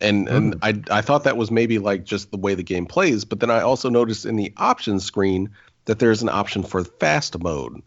[0.00, 3.24] and and I I thought that was maybe like just the way the game plays.
[3.24, 5.50] But then I also noticed in the options screen
[5.86, 7.82] that there's an option for fast mode,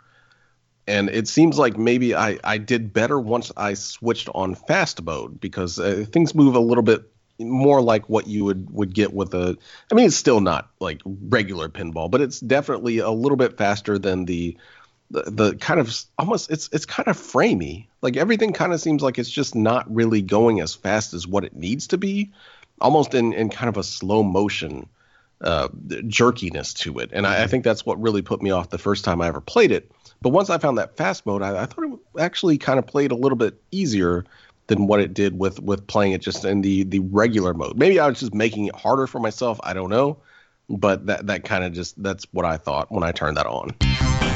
[0.88, 5.40] and it seems like maybe I I did better once I switched on fast mode
[5.40, 7.04] because uh, things move a little bit
[7.40, 9.58] more like what you would would get with a
[9.92, 13.98] I mean it's still not like regular pinball but it's definitely a little bit faster
[13.98, 14.58] than the
[15.12, 19.02] the, the kind of almost it's it's kind of framey like everything kind of seems
[19.02, 22.32] like it's just not really going as fast as what it needs to be
[22.82, 24.88] almost in in kind of a slow motion
[25.42, 25.70] uh,
[26.08, 29.06] jerkiness to it and I, I think that's what really put me off the first
[29.06, 29.90] time I ever played it
[30.22, 33.12] but once I found that fast mode I, I thought it actually kind of played
[33.12, 34.26] a little bit easier
[34.70, 37.78] than what it did with with playing it just in the the regular mode.
[37.78, 39.60] Maybe I was just making it harder for myself.
[39.64, 40.18] I don't know,
[40.70, 44.29] but that that kind of just that's what I thought when I turned that on.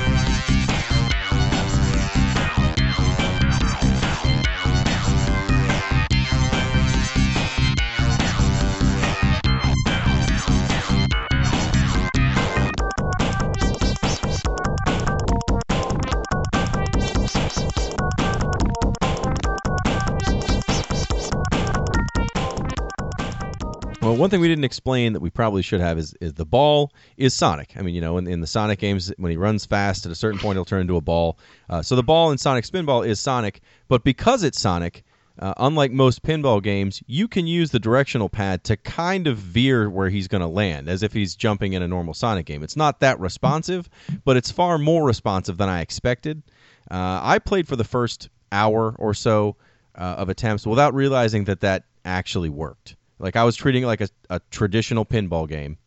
[24.13, 27.33] One thing we didn't explain that we probably should have is, is the ball is
[27.33, 27.73] Sonic.
[27.77, 30.15] I mean, you know, in, in the Sonic games, when he runs fast, at a
[30.15, 31.37] certain point, he'll turn into a ball.
[31.69, 35.03] Uh, so the ball in Sonic Spinball is Sonic, but because it's Sonic,
[35.39, 39.89] uh, unlike most pinball games, you can use the directional pad to kind of veer
[39.89, 42.63] where he's going to land, as if he's jumping in a normal Sonic game.
[42.63, 43.89] It's not that responsive,
[44.25, 46.43] but it's far more responsive than I expected.
[46.89, 49.55] Uh, I played for the first hour or so
[49.95, 52.95] uh, of attempts without realizing that that actually worked.
[53.23, 55.77] Like I was treating it like a, a traditional pinball game,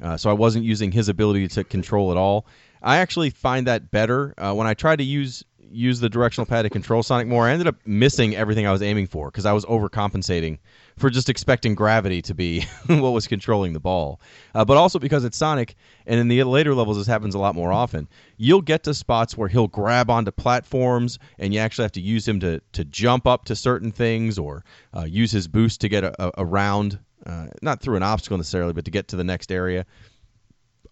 [0.00, 2.46] uh, so I wasn't using his ability to control at all.
[2.80, 6.62] I actually find that better uh, when I tried to use use the directional pad
[6.62, 7.48] to control Sonic more.
[7.48, 10.58] I ended up missing everything I was aiming for because I was overcompensating
[10.98, 14.20] for just expecting gravity to be what was controlling the ball.
[14.54, 17.54] Uh, but also because it's Sonic, and in the later levels, this happens a lot
[17.54, 18.08] more often.
[18.38, 22.26] You'll get to spots where he'll grab onto platforms, and you actually have to use
[22.26, 24.64] him to, to jump up to certain things or
[24.96, 28.72] uh, use his boost to get a, a, around, uh, not through an obstacle necessarily,
[28.72, 29.84] but to get to the next area.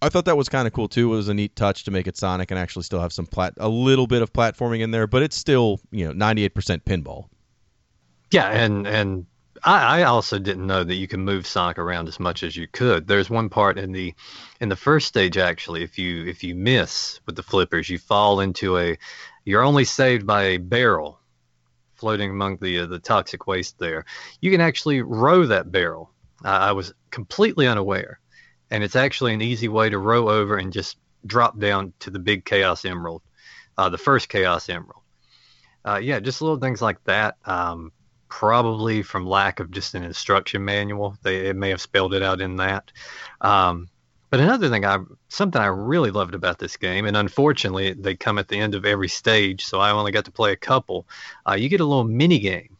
[0.03, 1.15] I thought that was kind of cool too.
[1.15, 3.55] It was a neat touch to make it Sonic and actually still have some plat
[3.57, 6.85] a little bit of platforming in there, but it's still you know ninety eight percent
[6.85, 7.29] pinball.
[8.31, 9.25] Yeah, and and
[9.65, 12.69] I, I also didn't know that you can move Sonic around as much as you
[12.69, 13.07] could.
[13.07, 14.15] There's one part in the
[14.61, 18.41] in the first stage actually, if you if you miss with the flippers, you fall
[18.41, 18.99] into a
[19.45, 21.19] you're only saved by a barrel
[21.95, 24.05] floating among the uh, the toxic waste there.
[24.41, 26.11] You can actually row that barrel.
[26.45, 28.21] I I was completely unaware,
[28.71, 32.19] and it's actually an easy way to row over and just drop down to the
[32.19, 33.23] big Chaos Emerald.
[33.79, 35.03] uh, the first Chaos Emerald.
[35.85, 37.37] Uh, yeah, just little things like that.
[37.45, 37.93] Um,
[38.29, 42.41] probably from lack of just an instruction manual, they it may have spelled it out
[42.41, 42.91] in that.
[43.41, 43.89] Um,
[44.31, 48.39] but another thing, I something I really loved about this game, and unfortunately they come
[48.39, 51.07] at the end of every stage, so I only got to play a couple.
[51.49, 52.77] Uh, you get a little mini game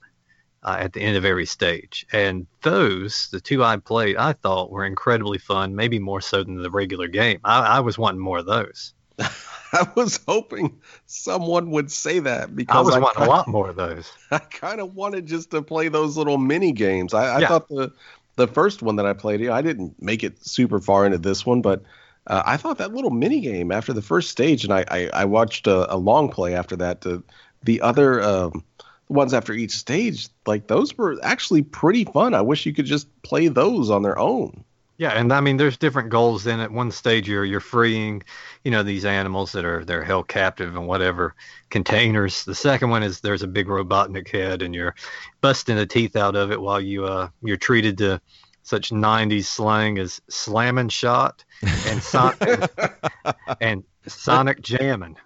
[0.65, 4.73] uh, at the end of every stage, and those, the two I played, I thought
[4.73, 7.39] were incredibly fun, maybe more so than the regular game.
[7.45, 8.93] I, I was wanting more of those.
[9.81, 13.49] I was hoping someone would say that because I was I wanting kinda- a lot
[13.49, 14.11] more of those.
[14.31, 17.13] I kind of wanted just to play those little mini games.
[17.15, 17.49] I, I Yeah.
[17.49, 17.93] thought the
[18.37, 21.63] the first one that I played, I didn't make it super far into this one,
[21.63, 21.83] but
[22.27, 25.25] uh, I thought that little mini game after the first stage, and I I, I
[25.25, 27.01] watched a, a long play after that.
[27.03, 27.23] To
[27.63, 28.65] the other um,
[29.09, 32.35] ones after each stage, like those were actually pretty fun.
[32.35, 34.65] I wish you could just play those on their own.
[34.97, 38.23] Yeah, and I mean, there's different goals Then at One stage you're you're freeing,
[38.63, 41.35] you know, these animals that are they're held captive in whatever
[41.71, 42.45] containers.
[42.45, 44.95] The second one is there's a big Robotnik head, and you're
[45.41, 48.21] busting the teeth out of it while you uh you're treated to
[48.63, 51.45] such 90s slang as slamming shot
[51.83, 52.37] and son-
[53.61, 55.17] and sonic jamming.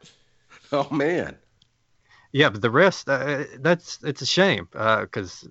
[0.73, 1.39] Oh man,
[2.33, 5.49] Yeah, but the rest uh, that's it's a shame because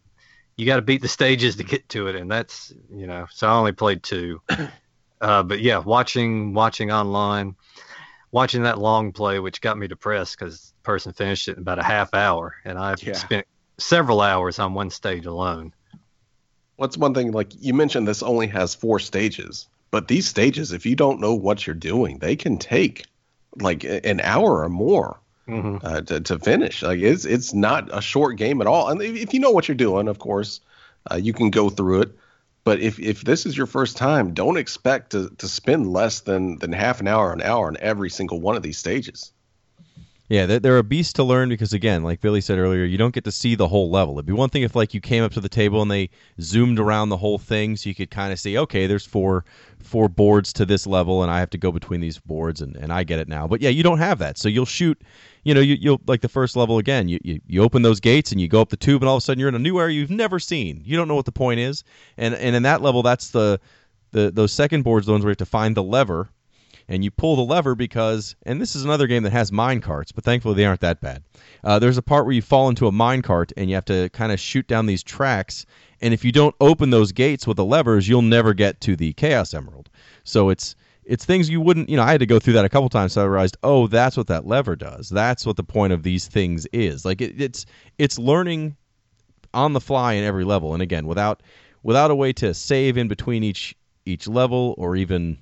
[0.57, 3.27] you got to beat the stages to get to it, and that's you know.
[3.31, 4.41] So I only played two,
[5.21, 7.55] uh, but yeah, watching watching online,
[8.31, 11.79] watching that long play, which got me depressed because the person finished it in about
[11.79, 13.13] a half hour, and I've Yeah.
[13.13, 13.45] spent
[13.79, 15.73] several hours on one stage alone.
[16.77, 18.07] what's one thing like you mentioned?
[18.07, 22.19] This only has four stages, but these stages, if you don't know what you're doing,
[22.19, 23.05] they can take
[23.59, 25.19] like an hour or more.
[25.47, 26.83] Hmm uh, to, to finish.
[26.83, 28.89] Like it's it's not a short game at all.
[28.89, 30.59] And if, if you know what you're doing, of course,
[31.09, 32.11] uh, you can go through it.
[32.63, 36.57] But if, if this is your first time, don't expect to, to spend less than,
[36.59, 39.31] than half an hour, an hour on every single one of these stages.
[40.29, 43.13] Yeah, they're, they're a beast to learn because again, like Billy said earlier, you don't
[43.13, 44.15] get to see the whole level.
[44.15, 46.09] It'd be one thing if like you came up to the table and they
[46.41, 49.45] zoomed around the whole thing, so you could kind of see, okay, there's four
[49.79, 52.91] four boards to this level, and I have to go between these boards, and, and
[52.91, 53.47] I get it now.
[53.47, 55.01] But yeah, you don't have that, so you'll shoot.
[55.45, 57.07] You know, you, you'll like the first level again.
[57.07, 59.23] You, you you open those gates and you go up the tube, and all of
[59.23, 60.81] a sudden you're in a new area you've never seen.
[60.83, 61.85] You don't know what the point is,
[62.17, 63.61] and and in that level, that's the
[64.11, 66.29] the those second boards, the ones where you have to find the lever
[66.89, 70.11] and you pull the lever because and this is another game that has mine carts
[70.11, 71.23] but thankfully they aren't that bad.
[71.63, 74.09] Uh, there's a part where you fall into a mine cart and you have to
[74.09, 75.65] kind of shoot down these tracks
[76.01, 79.13] and if you don't open those gates with the levers you'll never get to the
[79.13, 79.89] chaos emerald.
[80.23, 82.69] So it's it's things you wouldn't you know i had to go through that a
[82.69, 85.09] couple times so i realized oh that's what that lever does.
[85.09, 87.05] That's what the point of these things is.
[87.05, 87.65] Like it, it's
[87.97, 88.75] it's learning
[89.53, 90.73] on the fly in every level.
[90.73, 91.43] And again without
[91.83, 95.37] without a way to save in between each each level or even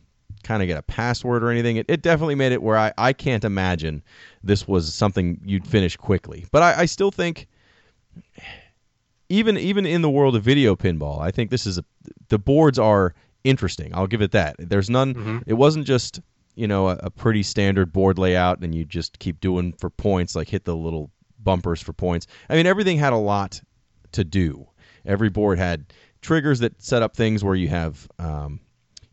[0.46, 1.76] kind of get a password or anything.
[1.76, 4.04] It, it definitely made it where I, I can't imagine
[4.44, 6.46] this was something you'd finish quickly.
[6.52, 7.48] But I, I still think
[9.28, 11.84] even even in the world of video pinball i think this is a,
[12.30, 13.14] the boards are
[13.46, 13.94] interesting.
[13.94, 14.56] I'll give it that.
[14.58, 15.14] There's none
[15.48, 16.20] it wasn't just
[16.56, 20.36] you know a, a pretty standard board layout and you just keep doing for points
[20.36, 22.28] like hit the little bumpers for points.
[22.50, 23.62] I mean everything had a lot
[24.14, 24.68] to do.
[25.06, 28.60] Every board had triggers that set up things where you have um,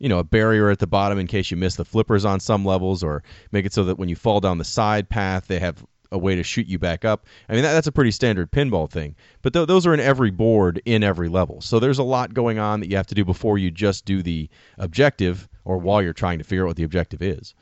[0.03, 2.65] you know a barrier at the bottom in case you miss the flippers on some
[2.65, 5.85] levels or make it so that when you fall down the side path they have
[6.11, 8.91] a way to shoot you back up i mean that, that's a pretty standard pinball
[8.91, 12.35] thing but th- those are in every board in every level so there's a lot
[12.35, 16.03] going on that you have to do before you just do the objective or while
[16.03, 17.55] you're trying to figure out what the objective is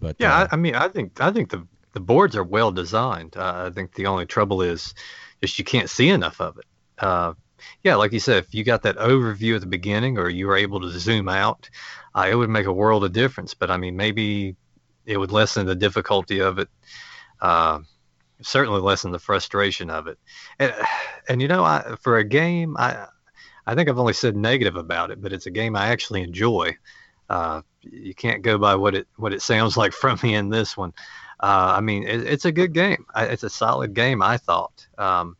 [0.00, 2.72] but Yeah, uh, I, I mean, I think I think the the boards are well
[2.72, 3.36] designed.
[3.36, 4.94] Uh, I think the only trouble is
[5.40, 6.64] just you can't see enough of it.
[6.98, 7.34] Uh,
[7.82, 10.56] yeah, like you said, if you got that overview at the beginning, or you were
[10.56, 11.68] able to zoom out,
[12.14, 13.54] uh, it would make a world of difference.
[13.54, 14.56] But I mean, maybe
[15.06, 16.68] it would lessen the difficulty of it.
[17.40, 17.80] Uh,
[18.42, 20.18] certainly lessen the frustration of it.
[20.58, 20.74] And,
[21.28, 23.06] and you know, I, for a game, I
[23.66, 26.76] I think I've only said negative about it, but it's a game I actually enjoy.
[27.30, 30.76] Uh, you can't go by what it what it sounds like from me in this
[30.76, 30.92] one.
[31.40, 33.06] Uh, I mean, it, it's a good game.
[33.14, 34.22] I, it's a solid game.
[34.22, 34.86] I thought.
[34.98, 35.36] Um,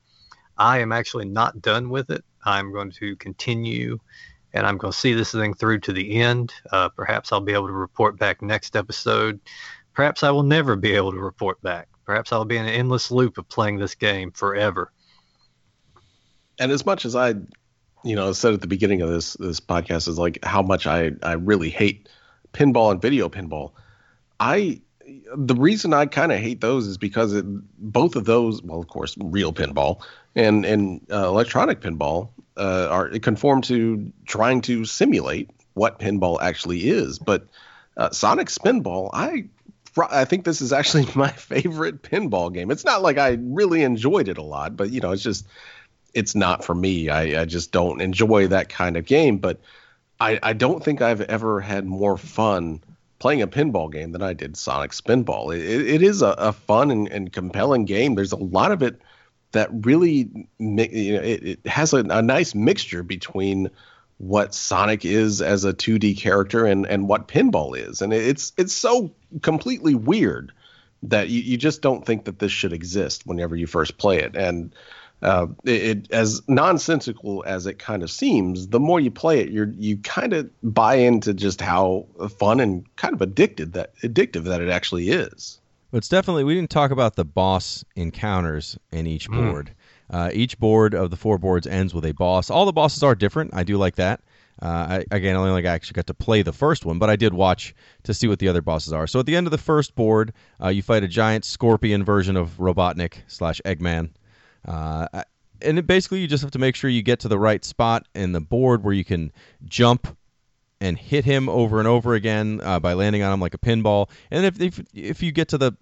[0.56, 2.24] I am actually not done with it.
[2.44, 3.98] I'm going to continue,
[4.52, 6.52] and I'm going to see this thing through to the end.
[6.70, 9.40] Uh, perhaps I'll be able to report back next episode.
[9.94, 11.88] Perhaps I will never be able to report back.
[12.04, 14.92] Perhaps I'll be in an endless loop of playing this game forever.
[16.58, 17.34] And as much as I,
[18.04, 21.12] you know, said at the beginning of this this podcast is like how much I
[21.22, 22.08] I really hate
[22.52, 23.72] pinball and video pinball.
[24.38, 24.82] I
[25.36, 28.88] the reason I kind of hate those is because it, both of those, well, of
[28.88, 30.02] course, real pinball
[30.34, 36.88] and and uh, electronic pinball uh, are conform to trying to simulate what pinball actually
[36.88, 37.18] is.
[37.18, 37.46] But
[37.96, 39.44] uh, Sonic Spinball, I
[40.10, 42.70] I think this is actually my favorite pinball game.
[42.70, 45.46] It's not like I really enjoyed it a lot, but you know, it's just
[46.14, 47.08] it's not for me.
[47.08, 49.38] I, I just don't enjoy that kind of game.
[49.38, 49.60] But
[50.20, 52.82] I, I don't think I've ever had more fun
[53.18, 55.54] playing a pinball game than I did Sonic Spinball.
[55.56, 58.14] It, it is a, a fun and, and compelling game.
[58.14, 59.00] There's a lot of it
[59.52, 63.70] that really you know, it, it has a, a nice mixture between
[64.18, 68.72] what Sonic is as a 2D character and and what pinball is, and it's it's
[68.72, 70.52] so completely weird
[71.02, 74.36] that you, you just don't think that this should exist whenever you first play it,
[74.36, 74.74] and
[75.24, 79.50] uh, it, it as nonsensical as it kind of seems, the more you play it,
[79.50, 82.06] you're you kind of buy into just how
[82.38, 85.60] fun and kind of addicted that addictive that it actually is.
[85.90, 89.74] But it's definitely we didn't talk about the boss encounters in each board.
[90.10, 92.50] Uh, each board of the four boards ends with a boss.
[92.50, 93.54] All the bosses are different.
[93.54, 94.20] I do like that.
[94.60, 97.10] Uh, I, again, I only like I actually got to play the first one, but
[97.10, 99.06] I did watch to see what the other bosses are.
[99.06, 100.32] So at the end of the first board,
[100.62, 104.10] uh, you fight a giant scorpion version of Robotnik slash Eggman.
[104.64, 105.06] Uh,
[105.62, 108.06] and it basically, you just have to make sure you get to the right spot
[108.14, 109.32] in the board where you can
[109.64, 110.16] jump
[110.80, 114.10] and hit him over and over again uh, by landing on him like a pinball.
[114.30, 115.72] And if, if if you get to the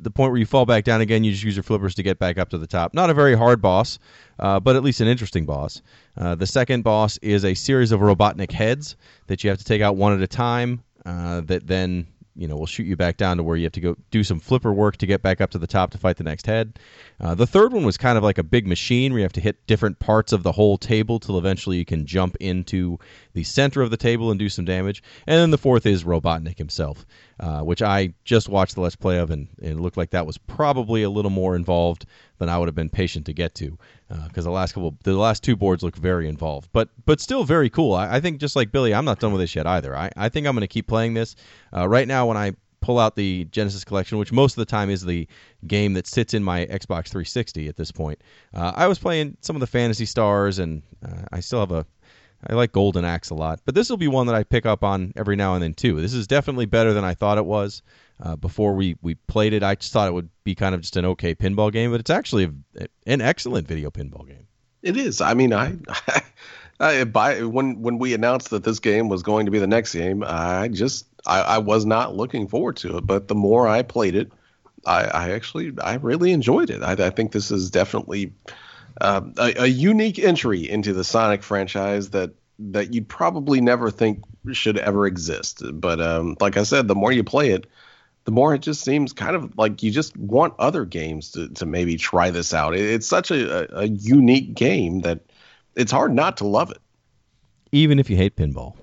[0.00, 2.18] the point where you fall back down again, you just use your flippers to get
[2.18, 2.94] back up to the top.
[2.94, 3.98] Not a very hard boss,
[4.38, 5.82] uh, but at least an interesting boss.
[6.16, 8.96] Uh, the second boss is a series of Robotnik heads
[9.26, 10.82] that you have to take out one at a time.
[11.04, 12.06] Uh, that then
[12.38, 14.38] you know we'll shoot you back down to where you have to go do some
[14.38, 16.78] flipper work to get back up to the top to fight the next head.
[17.20, 19.40] Uh, the third one was kind of like a big machine where you have to
[19.40, 22.96] hit different parts of the whole table till eventually you can jump into
[23.34, 25.02] the center of the table and do some damage.
[25.26, 27.04] And then the fourth is Robotnik himself,
[27.40, 30.26] uh, which I just watched the Let's Play of, and, and it looked like that
[30.26, 32.06] was probably a little more involved
[32.38, 33.78] than I would have been patient to get to,
[34.26, 37.70] because the last couple, the last two boards look very involved, but but still very
[37.70, 37.94] cool.
[37.94, 39.96] I, I think just like Billy, I'm not done with this yet either.
[39.96, 41.36] I, I think I'm going to keep playing this.
[41.76, 44.90] Uh, right now, when I pull out the Genesis collection, which most of the time
[44.90, 45.26] is the
[45.66, 48.20] game that sits in my Xbox 360 at this point.
[48.54, 51.86] Uh, I was playing some of the Phantasy Stars, and uh, I still have a.
[52.46, 54.84] I like Golden Axe a lot, but this will be one that I pick up
[54.84, 56.00] on every now and then too.
[56.00, 57.82] This is definitely better than I thought it was.
[58.20, 60.96] Uh, before we, we played it, I just thought it would be kind of just
[60.96, 64.46] an okay pinball game, but it's actually a, an excellent video pinball game.
[64.82, 65.20] It is.
[65.20, 65.76] I mean, I,
[66.80, 69.92] I by when when we announced that this game was going to be the next
[69.92, 73.06] game, I just I, I was not looking forward to it.
[73.06, 74.32] But the more I played it,
[74.86, 76.82] I, I actually I really enjoyed it.
[76.82, 78.32] I, I think this is definitely
[79.00, 84.22] uh, a, a unique entry into the Sonic franchise that that you'd probably never think
[84.52, 85.62] should ever exist.
[85.72, 87.66] But um, like I said, the more you play it,
[88.28, 91.64] the more it just seems kind of like you just want other games to, to
[91.64, 92.74] maybe try this out.
[92.74, 95.20] It, it's such a, a, a unique game that
[95.74, 96.76] it's hard not to love it,
[97.72, 98.76] Even if you hate pinball.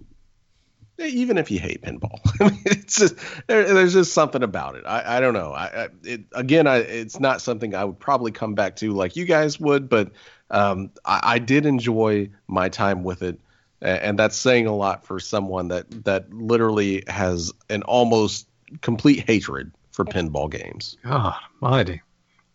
[0.98, 2.18] even if you hate pinball.
[2.42, 4.84] I mean, it's just there, there's just something about it.
[4.88, 5.52] I, I don't know.
[5.52, 9.16] I, I it again, I it's not something I would probably come back to like
[9.16, 10.12] you guys would, but
[10.50, 13.40] um, I, I did enjoy my time with it.
[13.80, 18.48] And that's saying a lot for someone that that literally has an almost
[18.82, 20.98] complete hatred for pinball games.
[21.04, 22.02] God mighty.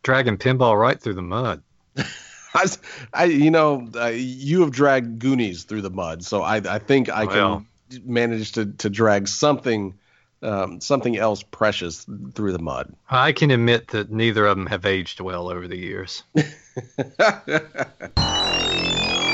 [0.02, 1.62] Dragging pinball right through the mud.
[2.54, 2.66] I,
[3.12, 7.08] I, you know, uh, you have dragged Goonies through the mud, so I, I think
[7.08, 7.64] I Well.
[7.90, 9.94] can manage to, to drag something,
[10.42, 12.94] um, something else precious through the mud.
[13.08, 16.24] I can admit that neither of them have aged well over the years.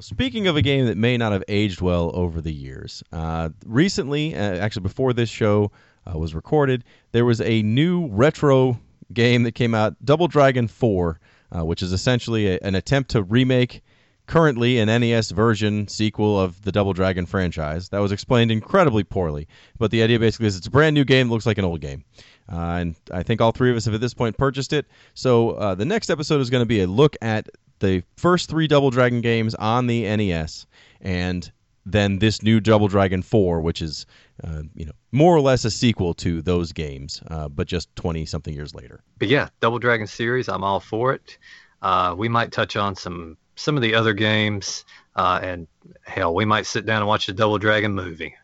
[0.00, 3.50] Well, speaking of a game that may not have aged well over the years, uh,
[3.66, 5.72] recently, uh, actually before this show
[6.06, 8.80] uh, was recorded, there was a new retro
[9.12, 11.20] game that came out, Double Dragon 4,
[11.54, 13.82] uh, which is essentially a, an attempt to remake
[14.26, 17.90] currently an NES version sequel of the Double Dragon franchise.
[17.90, 21.28] That was explained incredibly poorly, but the idea basically is it's a brand new game
[21.28, 22.04] looks like an old game.
[22.50, 24.86] Uh, and I think all three of us have at this point purchased it.
[25.12, 27.50] So uh, the next episode is going to be a look at
[27.80, 30.66] the first three Double Dragon games on the NES,
[31.00, 31.50] and
[31.86, 34.06] then this new Double Dragon 4, which is,
[34.44, 38.26] uh, you know, more or less a sequel to those games, uh, but just 20
[38.26, 39.02] something years later.
[39.18, 41.38] But yeah, Double Dragon series, I'm all for it.
[41.82, 45.66] Uh, we might touch on some some of the other games, uh, and
[46.02, 48.34] hell, we might sit down and watch the Double Dragon movie.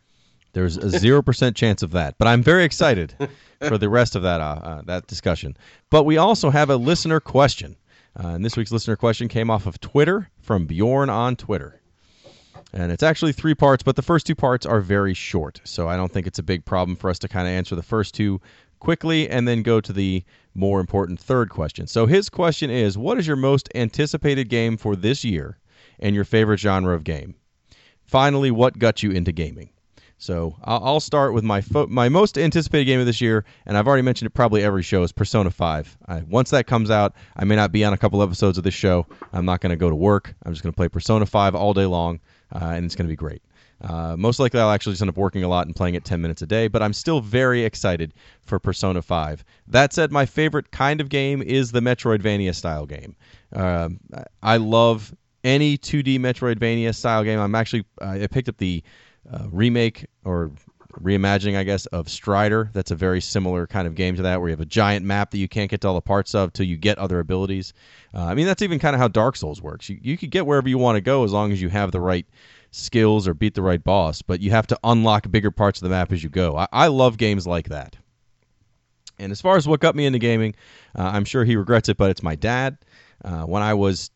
[0.53, 3.15] There's a zero percent chance of that, but I'm very excited
[3.67, 5.57] for the rest of that uh, uh, that discussion.
[5.89, 7.75] But we also have a listener question,
[8.19, 11.81] uh, and this week's listener question came off of Twitter from Bjorn on Twitter,
[12.73, 15.95] and it's actually three parts, but the first two parts are very short, so I
[15.97, 18.41] don't think it's a big problem for us to kind of answer the first two
[18.79, 21.87] quickly and then go to the more important third question.
[21.87, 25.57] So his question is, what is your most anticipated game for this year,
[25.99, 27.35] and your favorite genre of game?
[28.05, 29.69] Finally, what got you into gaming?
[30.19, 33.87] So I'll, start with my fo- my most anticipated game of this year, and I've
[33.87, 35.97] already mentioned it probably every show is Persona 5.
[36.07, 38.73] I, once that comes out, I may not be on a couple episodes of this
[38.73, 39.05] show.
[39.31, 40.33] I'm not going to go to work.
[40.43, 42.19] I'm just going to play Persona 5 all day long,
[42.51, 43.43] uh, and it's going to be great.
[43.79, 46.19] Uh, most likely, I'll actually just end up working a lot and playing it 10
[46.19, 48.11] minutes a day, but I'm still very excited
[48.41, 49.43] for Persona 5.
[49.67, 53.15] That said, my favorite kind of game is the Metroidvania style game.
[53.53, 53.99] Um,
[54.41, 55.13] I love
[55.43, 57.39] any 2D Metroidvania style game.
[57.39, 58.81] I'm actually, uh, I picked up the
[59.31, 60.51] uh, remake or
[61.01, 62.69] reimagining, I guess, of Strider.
[62.73, 65.31] That's a very similar kind of game to that, where you have a giant map
[65.31, 67.73] that you can't get to all the parts of till you get other abilities.
[68.13, 69.89] Uh, I mean, that's even kind of how Dark Souls works.
[69.89, 72.01] You, you could get wherever you want to go as long as you have the
[72.01, 72.25] right
[72.71, 75.89] skills or beat the right boss, but you have to unlock bigger parts of the
[75.89, 76.57] map as you go.
[76.57, 77.95] I, I love games like that.
[79.19, 80.55] And as far as what got me into gaming,
[80.95, 82.77] uh, I'm sure he regrets it, but it's my dad.
[83.23, 84.11] Uh, when I was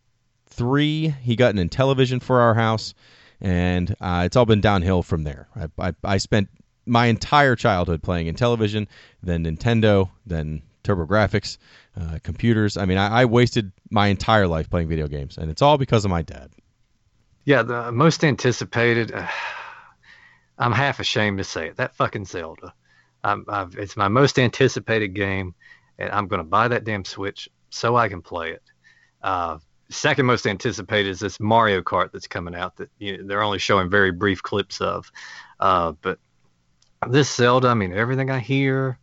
[0.48, 2.94] three, he got an Intellivision for our house
[3.42, 5.48] and uh, it's all been downhill from there.
[5.56, 6.50] I, I, I spent
[6.86, 8.88] my entire childhood playing Intellivision,
[9.24, 11.58] then Nintendo, then TurboGrafx,
[12.00, 12.78] uh, computers.
[12.78, 16.06] I mean, I, I wasted my entire life playing video games, and it's all because
[16.06, 16.52] of my dad.
[17.46, 19.12] Yeah, the most anticipated.
[19.12, 19.28] Uh,
[20.58, 21.78] I'm half ashamed to say it.
[21.78, 22.74] That fucking Zelda.
[23.24, 25.56] It's my most anticipated game,
[25.98, 28.64] and I'm going to buy that damn Switch so I can play it.
[29.92, 33.60] Second most anticipated is this Mario Kart that's coming out that you know, they're only
[33.60, 35.12] showing very brief clips of.
[35.60, 36.18] Uh, but
[37.10, 38.98] this Zelda, I mean, everything I hear,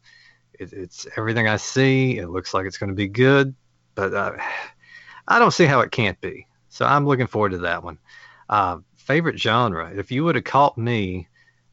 [0.54, 2.18] it, it's everything I see.
[2.18, 3.54] It looks like it's going to be good,
[3.94, 4.32] but uh,
[5.28, 6.46] I don't see how it can't be.
[6.70, 7.98] So I'm looking forward to that one.
[8.48, 9.92] Uh, favorite genre?
[9.94, 11.28] If you would have caught me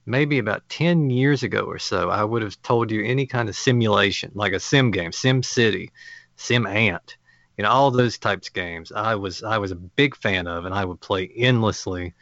[0.05, 3.55] maybe about 10 years ago or so, I would have told you any kind of
[3.55, 5.91] simulation, like a sim game, Sim City,
[6.35, 7.17] Sim Ant
[7.57, 10.65] you know all those types of games i was i was a big fan of
[10.65, 12.13] and i would play endlessly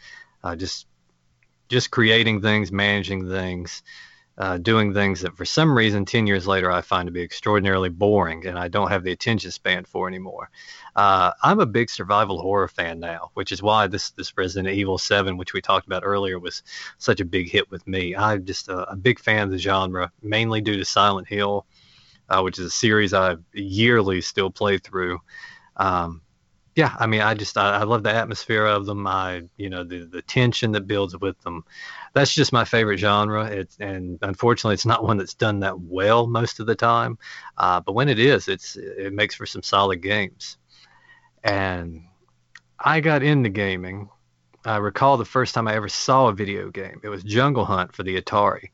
[0.43, 0.87] uh, just
[1.69, 3.83] just creating things managing things
[4.35, 7.89] uh, doing things that for some reason 10 years later i find to be extraordinarily
[7.89, 10.49] boring and i don't have the attention span for anymore.
[10.95, 14.97] Uh, i'm a big survival horror fan now which is why this this resident evil
[14.97, 16.63] 7 which we talked about earlier was
[16.97, 18.15] such a big hit with me.
[18.15, 21.67] I'm just a, a big fan of the genre mainly due to silent hill
[22.29, 25.19] uh, which is a series I yearly still play through.
[25.77, 26.21] Um,
[26.75, 29.05] yeah, I mean, I just I, I, love the atmosphere of them.
[29.05, 31.63] I you know the the tension that builds with them.
[32.13, 33.45] That's just my favorite genre.
[33.45, 37.19] It's and unfortunately, it's not one that's done that well most of the time.
[37.57, 40.57] Uh, but when it is, it's it makes for some solid games.
[41.43, 42.05] And
[42.79, 44.09] I got into gaming.
[44.65, 47.01] I recall the first time I ever saw a video game.
[47.03, 48.69] It was Jungle Hunt for the Atari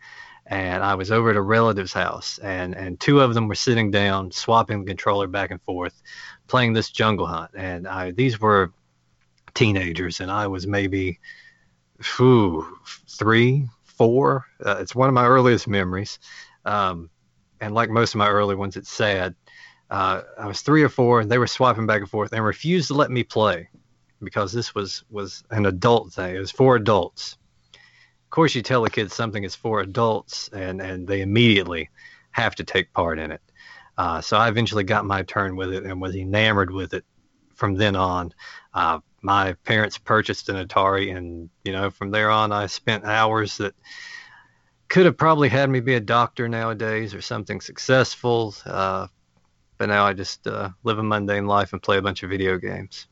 [0.49, 3.91] and I was over at a relative's house, and and two of them were sitting
[3.91, 6.01] down, swapping the controller back and forth,
[6.47, 8.73] playing this Jungle Hunt, and I these were
[9.53, 11.19] teenagers, and I was maybe,
[12.17, 14.45] whew, three, four.
[14.65, 16.17] Uh, it's one of my earliest memories,
[16.65, 17.11] um,
[17.61, 19.35] and like most of my early ones, it's sad.
[19.91, 22.87] Uh, I was three or four, and they were swapping back and forth, and refused
[22.87, 23.69] to let me play
[24.23, 26.35] because this was was an adult thing.
[26.35, 27.37] It was for adults
[28.29, 31.89] of course, you tell the kids something is for adults, and and they immediately
[32.29, 33.41] have to take part in it.
[33.97, 37.03] Uh, so I eventually got my turn with it and was enamored with it
[37.55, 38.31] from then on.
[38.71, 43.57] Uh, my parents purchased an Atari, and you know from there on, I spent hours
[43.57, 43.73] that
[44.89, 48.53] could have probably had me be a doctor nowadays or something successful.
[48.63, 49.07] Uh,
[49.79, 52.59] but now I just uh, live a mundane life and play a bunch of video
[52.59, 53.07] games.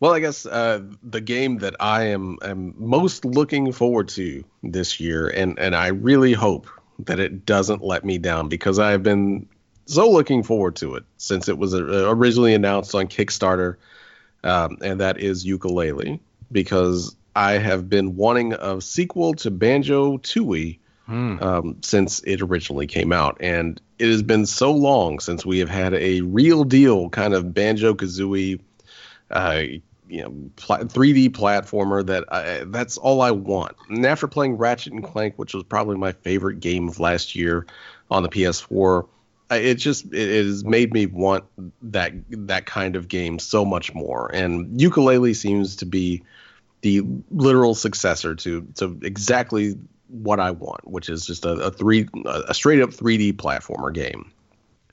[0.00, 4.98] Well, I guess uh, the game that I am, am most looking forward to this
[4.98, 6.68] year, and, and I really hope
[7.00, 9.46] that it doesn't let me down because I have been
[9.84, 13.76] so looking forward to it since it was uh, originally announced on Kickstarter,
[14.42, 16.18] um, and that is Yooka-Laylee,
[16.50, 21.42] because I have been wanting a sequel to Banjo Tooie hmm.
[21.42, 25.68] um, since it originally came out, and it has been so long since we have
[25.68, 28.60] had a real deal kind of Banjo Kazooie
[29.30, 29.62] uh,
[30.10, 33.76] you know 3D platformer that I, that's all I want.
[33.88, 37.66] And after playing Ratchet and Clank, which was probably my favorite game of last year
[38.10, 39.06] on the PS4,
[39.50, 41.44] it just it, has made me want
[41.82, 44.30] that that kind of game so much more.
[44.34, 46.22] And Yooka-Laylee seems to be
[46.82, 49.76] the literal successor to to exactly
[50.08, 54.32] what I want, which is just a, a three a straight up 3D platformer game.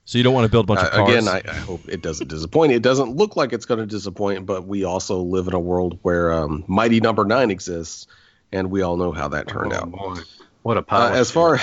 [0.07, 1.01] So you don't want to build a bunch of cars.
[1.01, 2.71] Uh, again, I, I, hope it doesn't disappoint.
[2.71, 5.99] It doesn't look like it's going to disappoint, but we also live in a world
[6.01, 7.39] where um, Mighty Number no.
[7.39, 8.07] Nine exists,
[8.53, 9.91] and we all know how that turned oh, out.
[9.91, 10.15] Boy.
[10.61, 11.11] What a power!
[11.11, 11.59] Uh, as far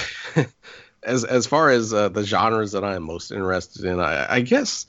[1.03, 4.41] as as far as uh, the genres that I am most interested in, I, I
[4.43, 4.85] guess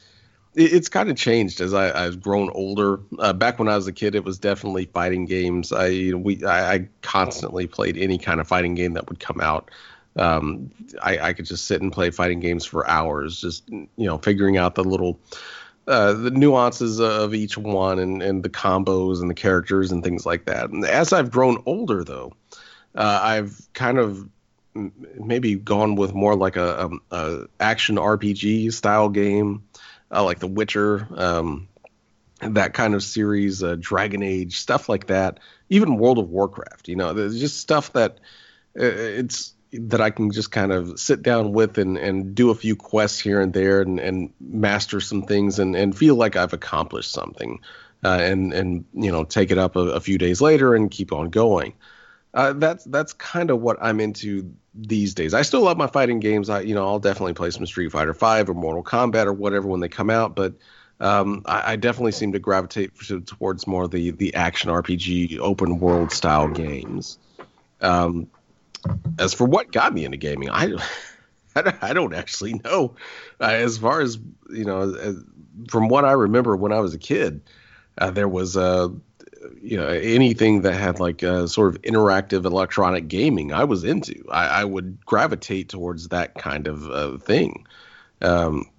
[0.54, 3.00] it, it's kind of changed as I, I've grown older.
[3.18, 5.72] Uh, back when I was a kid, it was definitely fighting games.
[5.72, 9.22] I you know, we I, I constantly played any kind of fighting game that would
[9.22, 9.72] come out.
[10.18, 14.18] Um, I, I could just sit and play fighting games for hours, just you know,
[14.18, 15.20] figuring out the little
[15.88, 20.26] uh, the nuances of each one and, and the combos and the characters and things
[20.26, 20.70] like that.
[20.70, 22.34] And as I've grown older, though,
[22.96, 24.28] uh, I've kind of
[24.76, 29.64] m- maybe gone with more like a, a, a action RPG style game,
[30.12, 31.68] uh, like The Witcher, um,
[32.42, 35.40] that kind of series, uh, Dragon Age, stuff like that.
[35.70, 36.88] Even World of Warcraft.
[36.88, 38.20] You know, there's just stuff that
[38.80, 42.56] uh, it's that I can just kind of sit down with and, and do a
[42.56, 46.54] few quests here and there and, and master some things and, and feel like I've
[46.54, 47.60] accomplished something
[48.04, 51.12] uh, and and you know take it up a, a few days later and keep
[51.12, 51.74] on going.
[52.34, 55.34] Uh, that's that's kind of what I'm into these days.
[55.34, 56.50] I still love my fighting games.
[56.50, 59.68] I you know I'll definitely play some Street Fighter Five or Mortal Kombat or whatever
[59.68, 60.54] when they come out, but
[61.00, 62.92] um, I, I, definitely seem to gravitate
[63.26, 67.18] towards more the the action RPG open world style games.
[67.82, 68.28] Um,
[69.20, 70.74] as for what got me into gaming, I
[71.56, 72.96] I don't actually know.
[73.40, 74.18] Uh, as far as
[74.50, 75.24] you know, as,
[75.70, 77.42] from what I remember when I was a kid,
[77.98, 78.90] uh, there was a uh,
[79.62, 84.24] you know anything that had like a sort of interactive electronic gaming I was into.
[84.32, 87.66] I, I would gravitate towards that kind of uh, thing.
[88.22, 88.70] Um,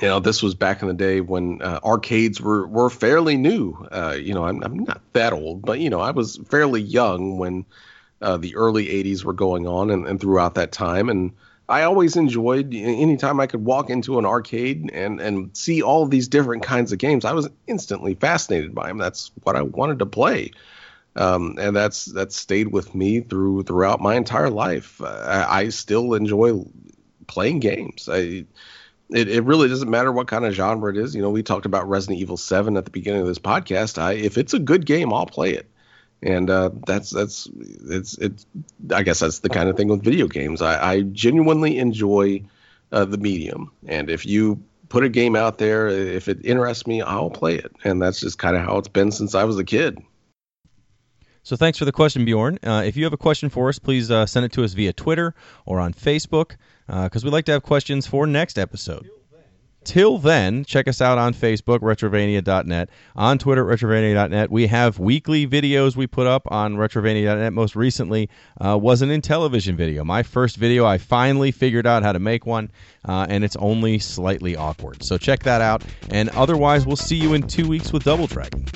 [0.00, 3.72] you know, this was back in the day when uh, arcades were were fairly new.
[3.90, 7.38] Uh, you know, I'm I'm not that old, but you know, I was fairly young
[7.38, 7.64] when
[8.20, 11.08] uh, the early 80s were going on and, and throughout that time.
[11.08, 11.32] And
[11.68, 16.28] I always enjoyed anytime I could walk into an arcade and, and see all these
[16.28, 17.24] different kinds of games.
[17.24, 18.98] I was instantly fascinated by them.
[18.98, 20.50] That's what I wanted to play.
[21.16, 25.02] Um, and that's that's stayed with me through throughout my entire life.
[25.02, 26.64] I, I still enjoy
[27.26, 28.08] playing games.
[28.08, 28.44] I,
[29.12, 31.14] it, it really doesn't matter what kind of genre it is.
[31.14, 33.98] You know, we talked about Resident Evil 7 at the beginning of this podcast.
[33.98, 35.68] I, if it's a good game, I'll play it
[36.22, 37.48] and uh, that's that's
[37.88, 38.46] it's it's
[38.92, 40.62] I guess that's the kind of thing with video games.
[40.62, 42.42] I, I genuinely enjoy
[42.92, 47.00] uh, the medium, and if you put a game out there, if it interests me,
[47.02, 49.64] I'll play it, and that's just kind of how it's been since I was a
[49.64, 49.98] kid.
[51.42, 52.58] So thanks for the question, Bjorn.
[52.62, 54.92] Uh, if you have a question for us, please uh, send it to us via
[54.92, 56.56] Twitter or on Facebook,
[56.86, 59.08] because uh, we'd like to have questions for next episode.
[59.84, 64.50] Till then, check us out on Facebook, retrovania.net, on Twitter, retrovania.net.
[64.50, 67.52] We have weekly videos we put up on retrovania.net.
[67.54, 68.28] Most recently
[68.60, 70.04] uh, was an Intellivision video.
[70.04, 72.70] My first video, I finally figured out how to make one,
[73.08, 75.02] uh, and it's only slightly awkward.
[75.02, 75.82] So check that out.
[76.10, 78.66] And otherwise, we'll see you in two weeks with Double Dragon.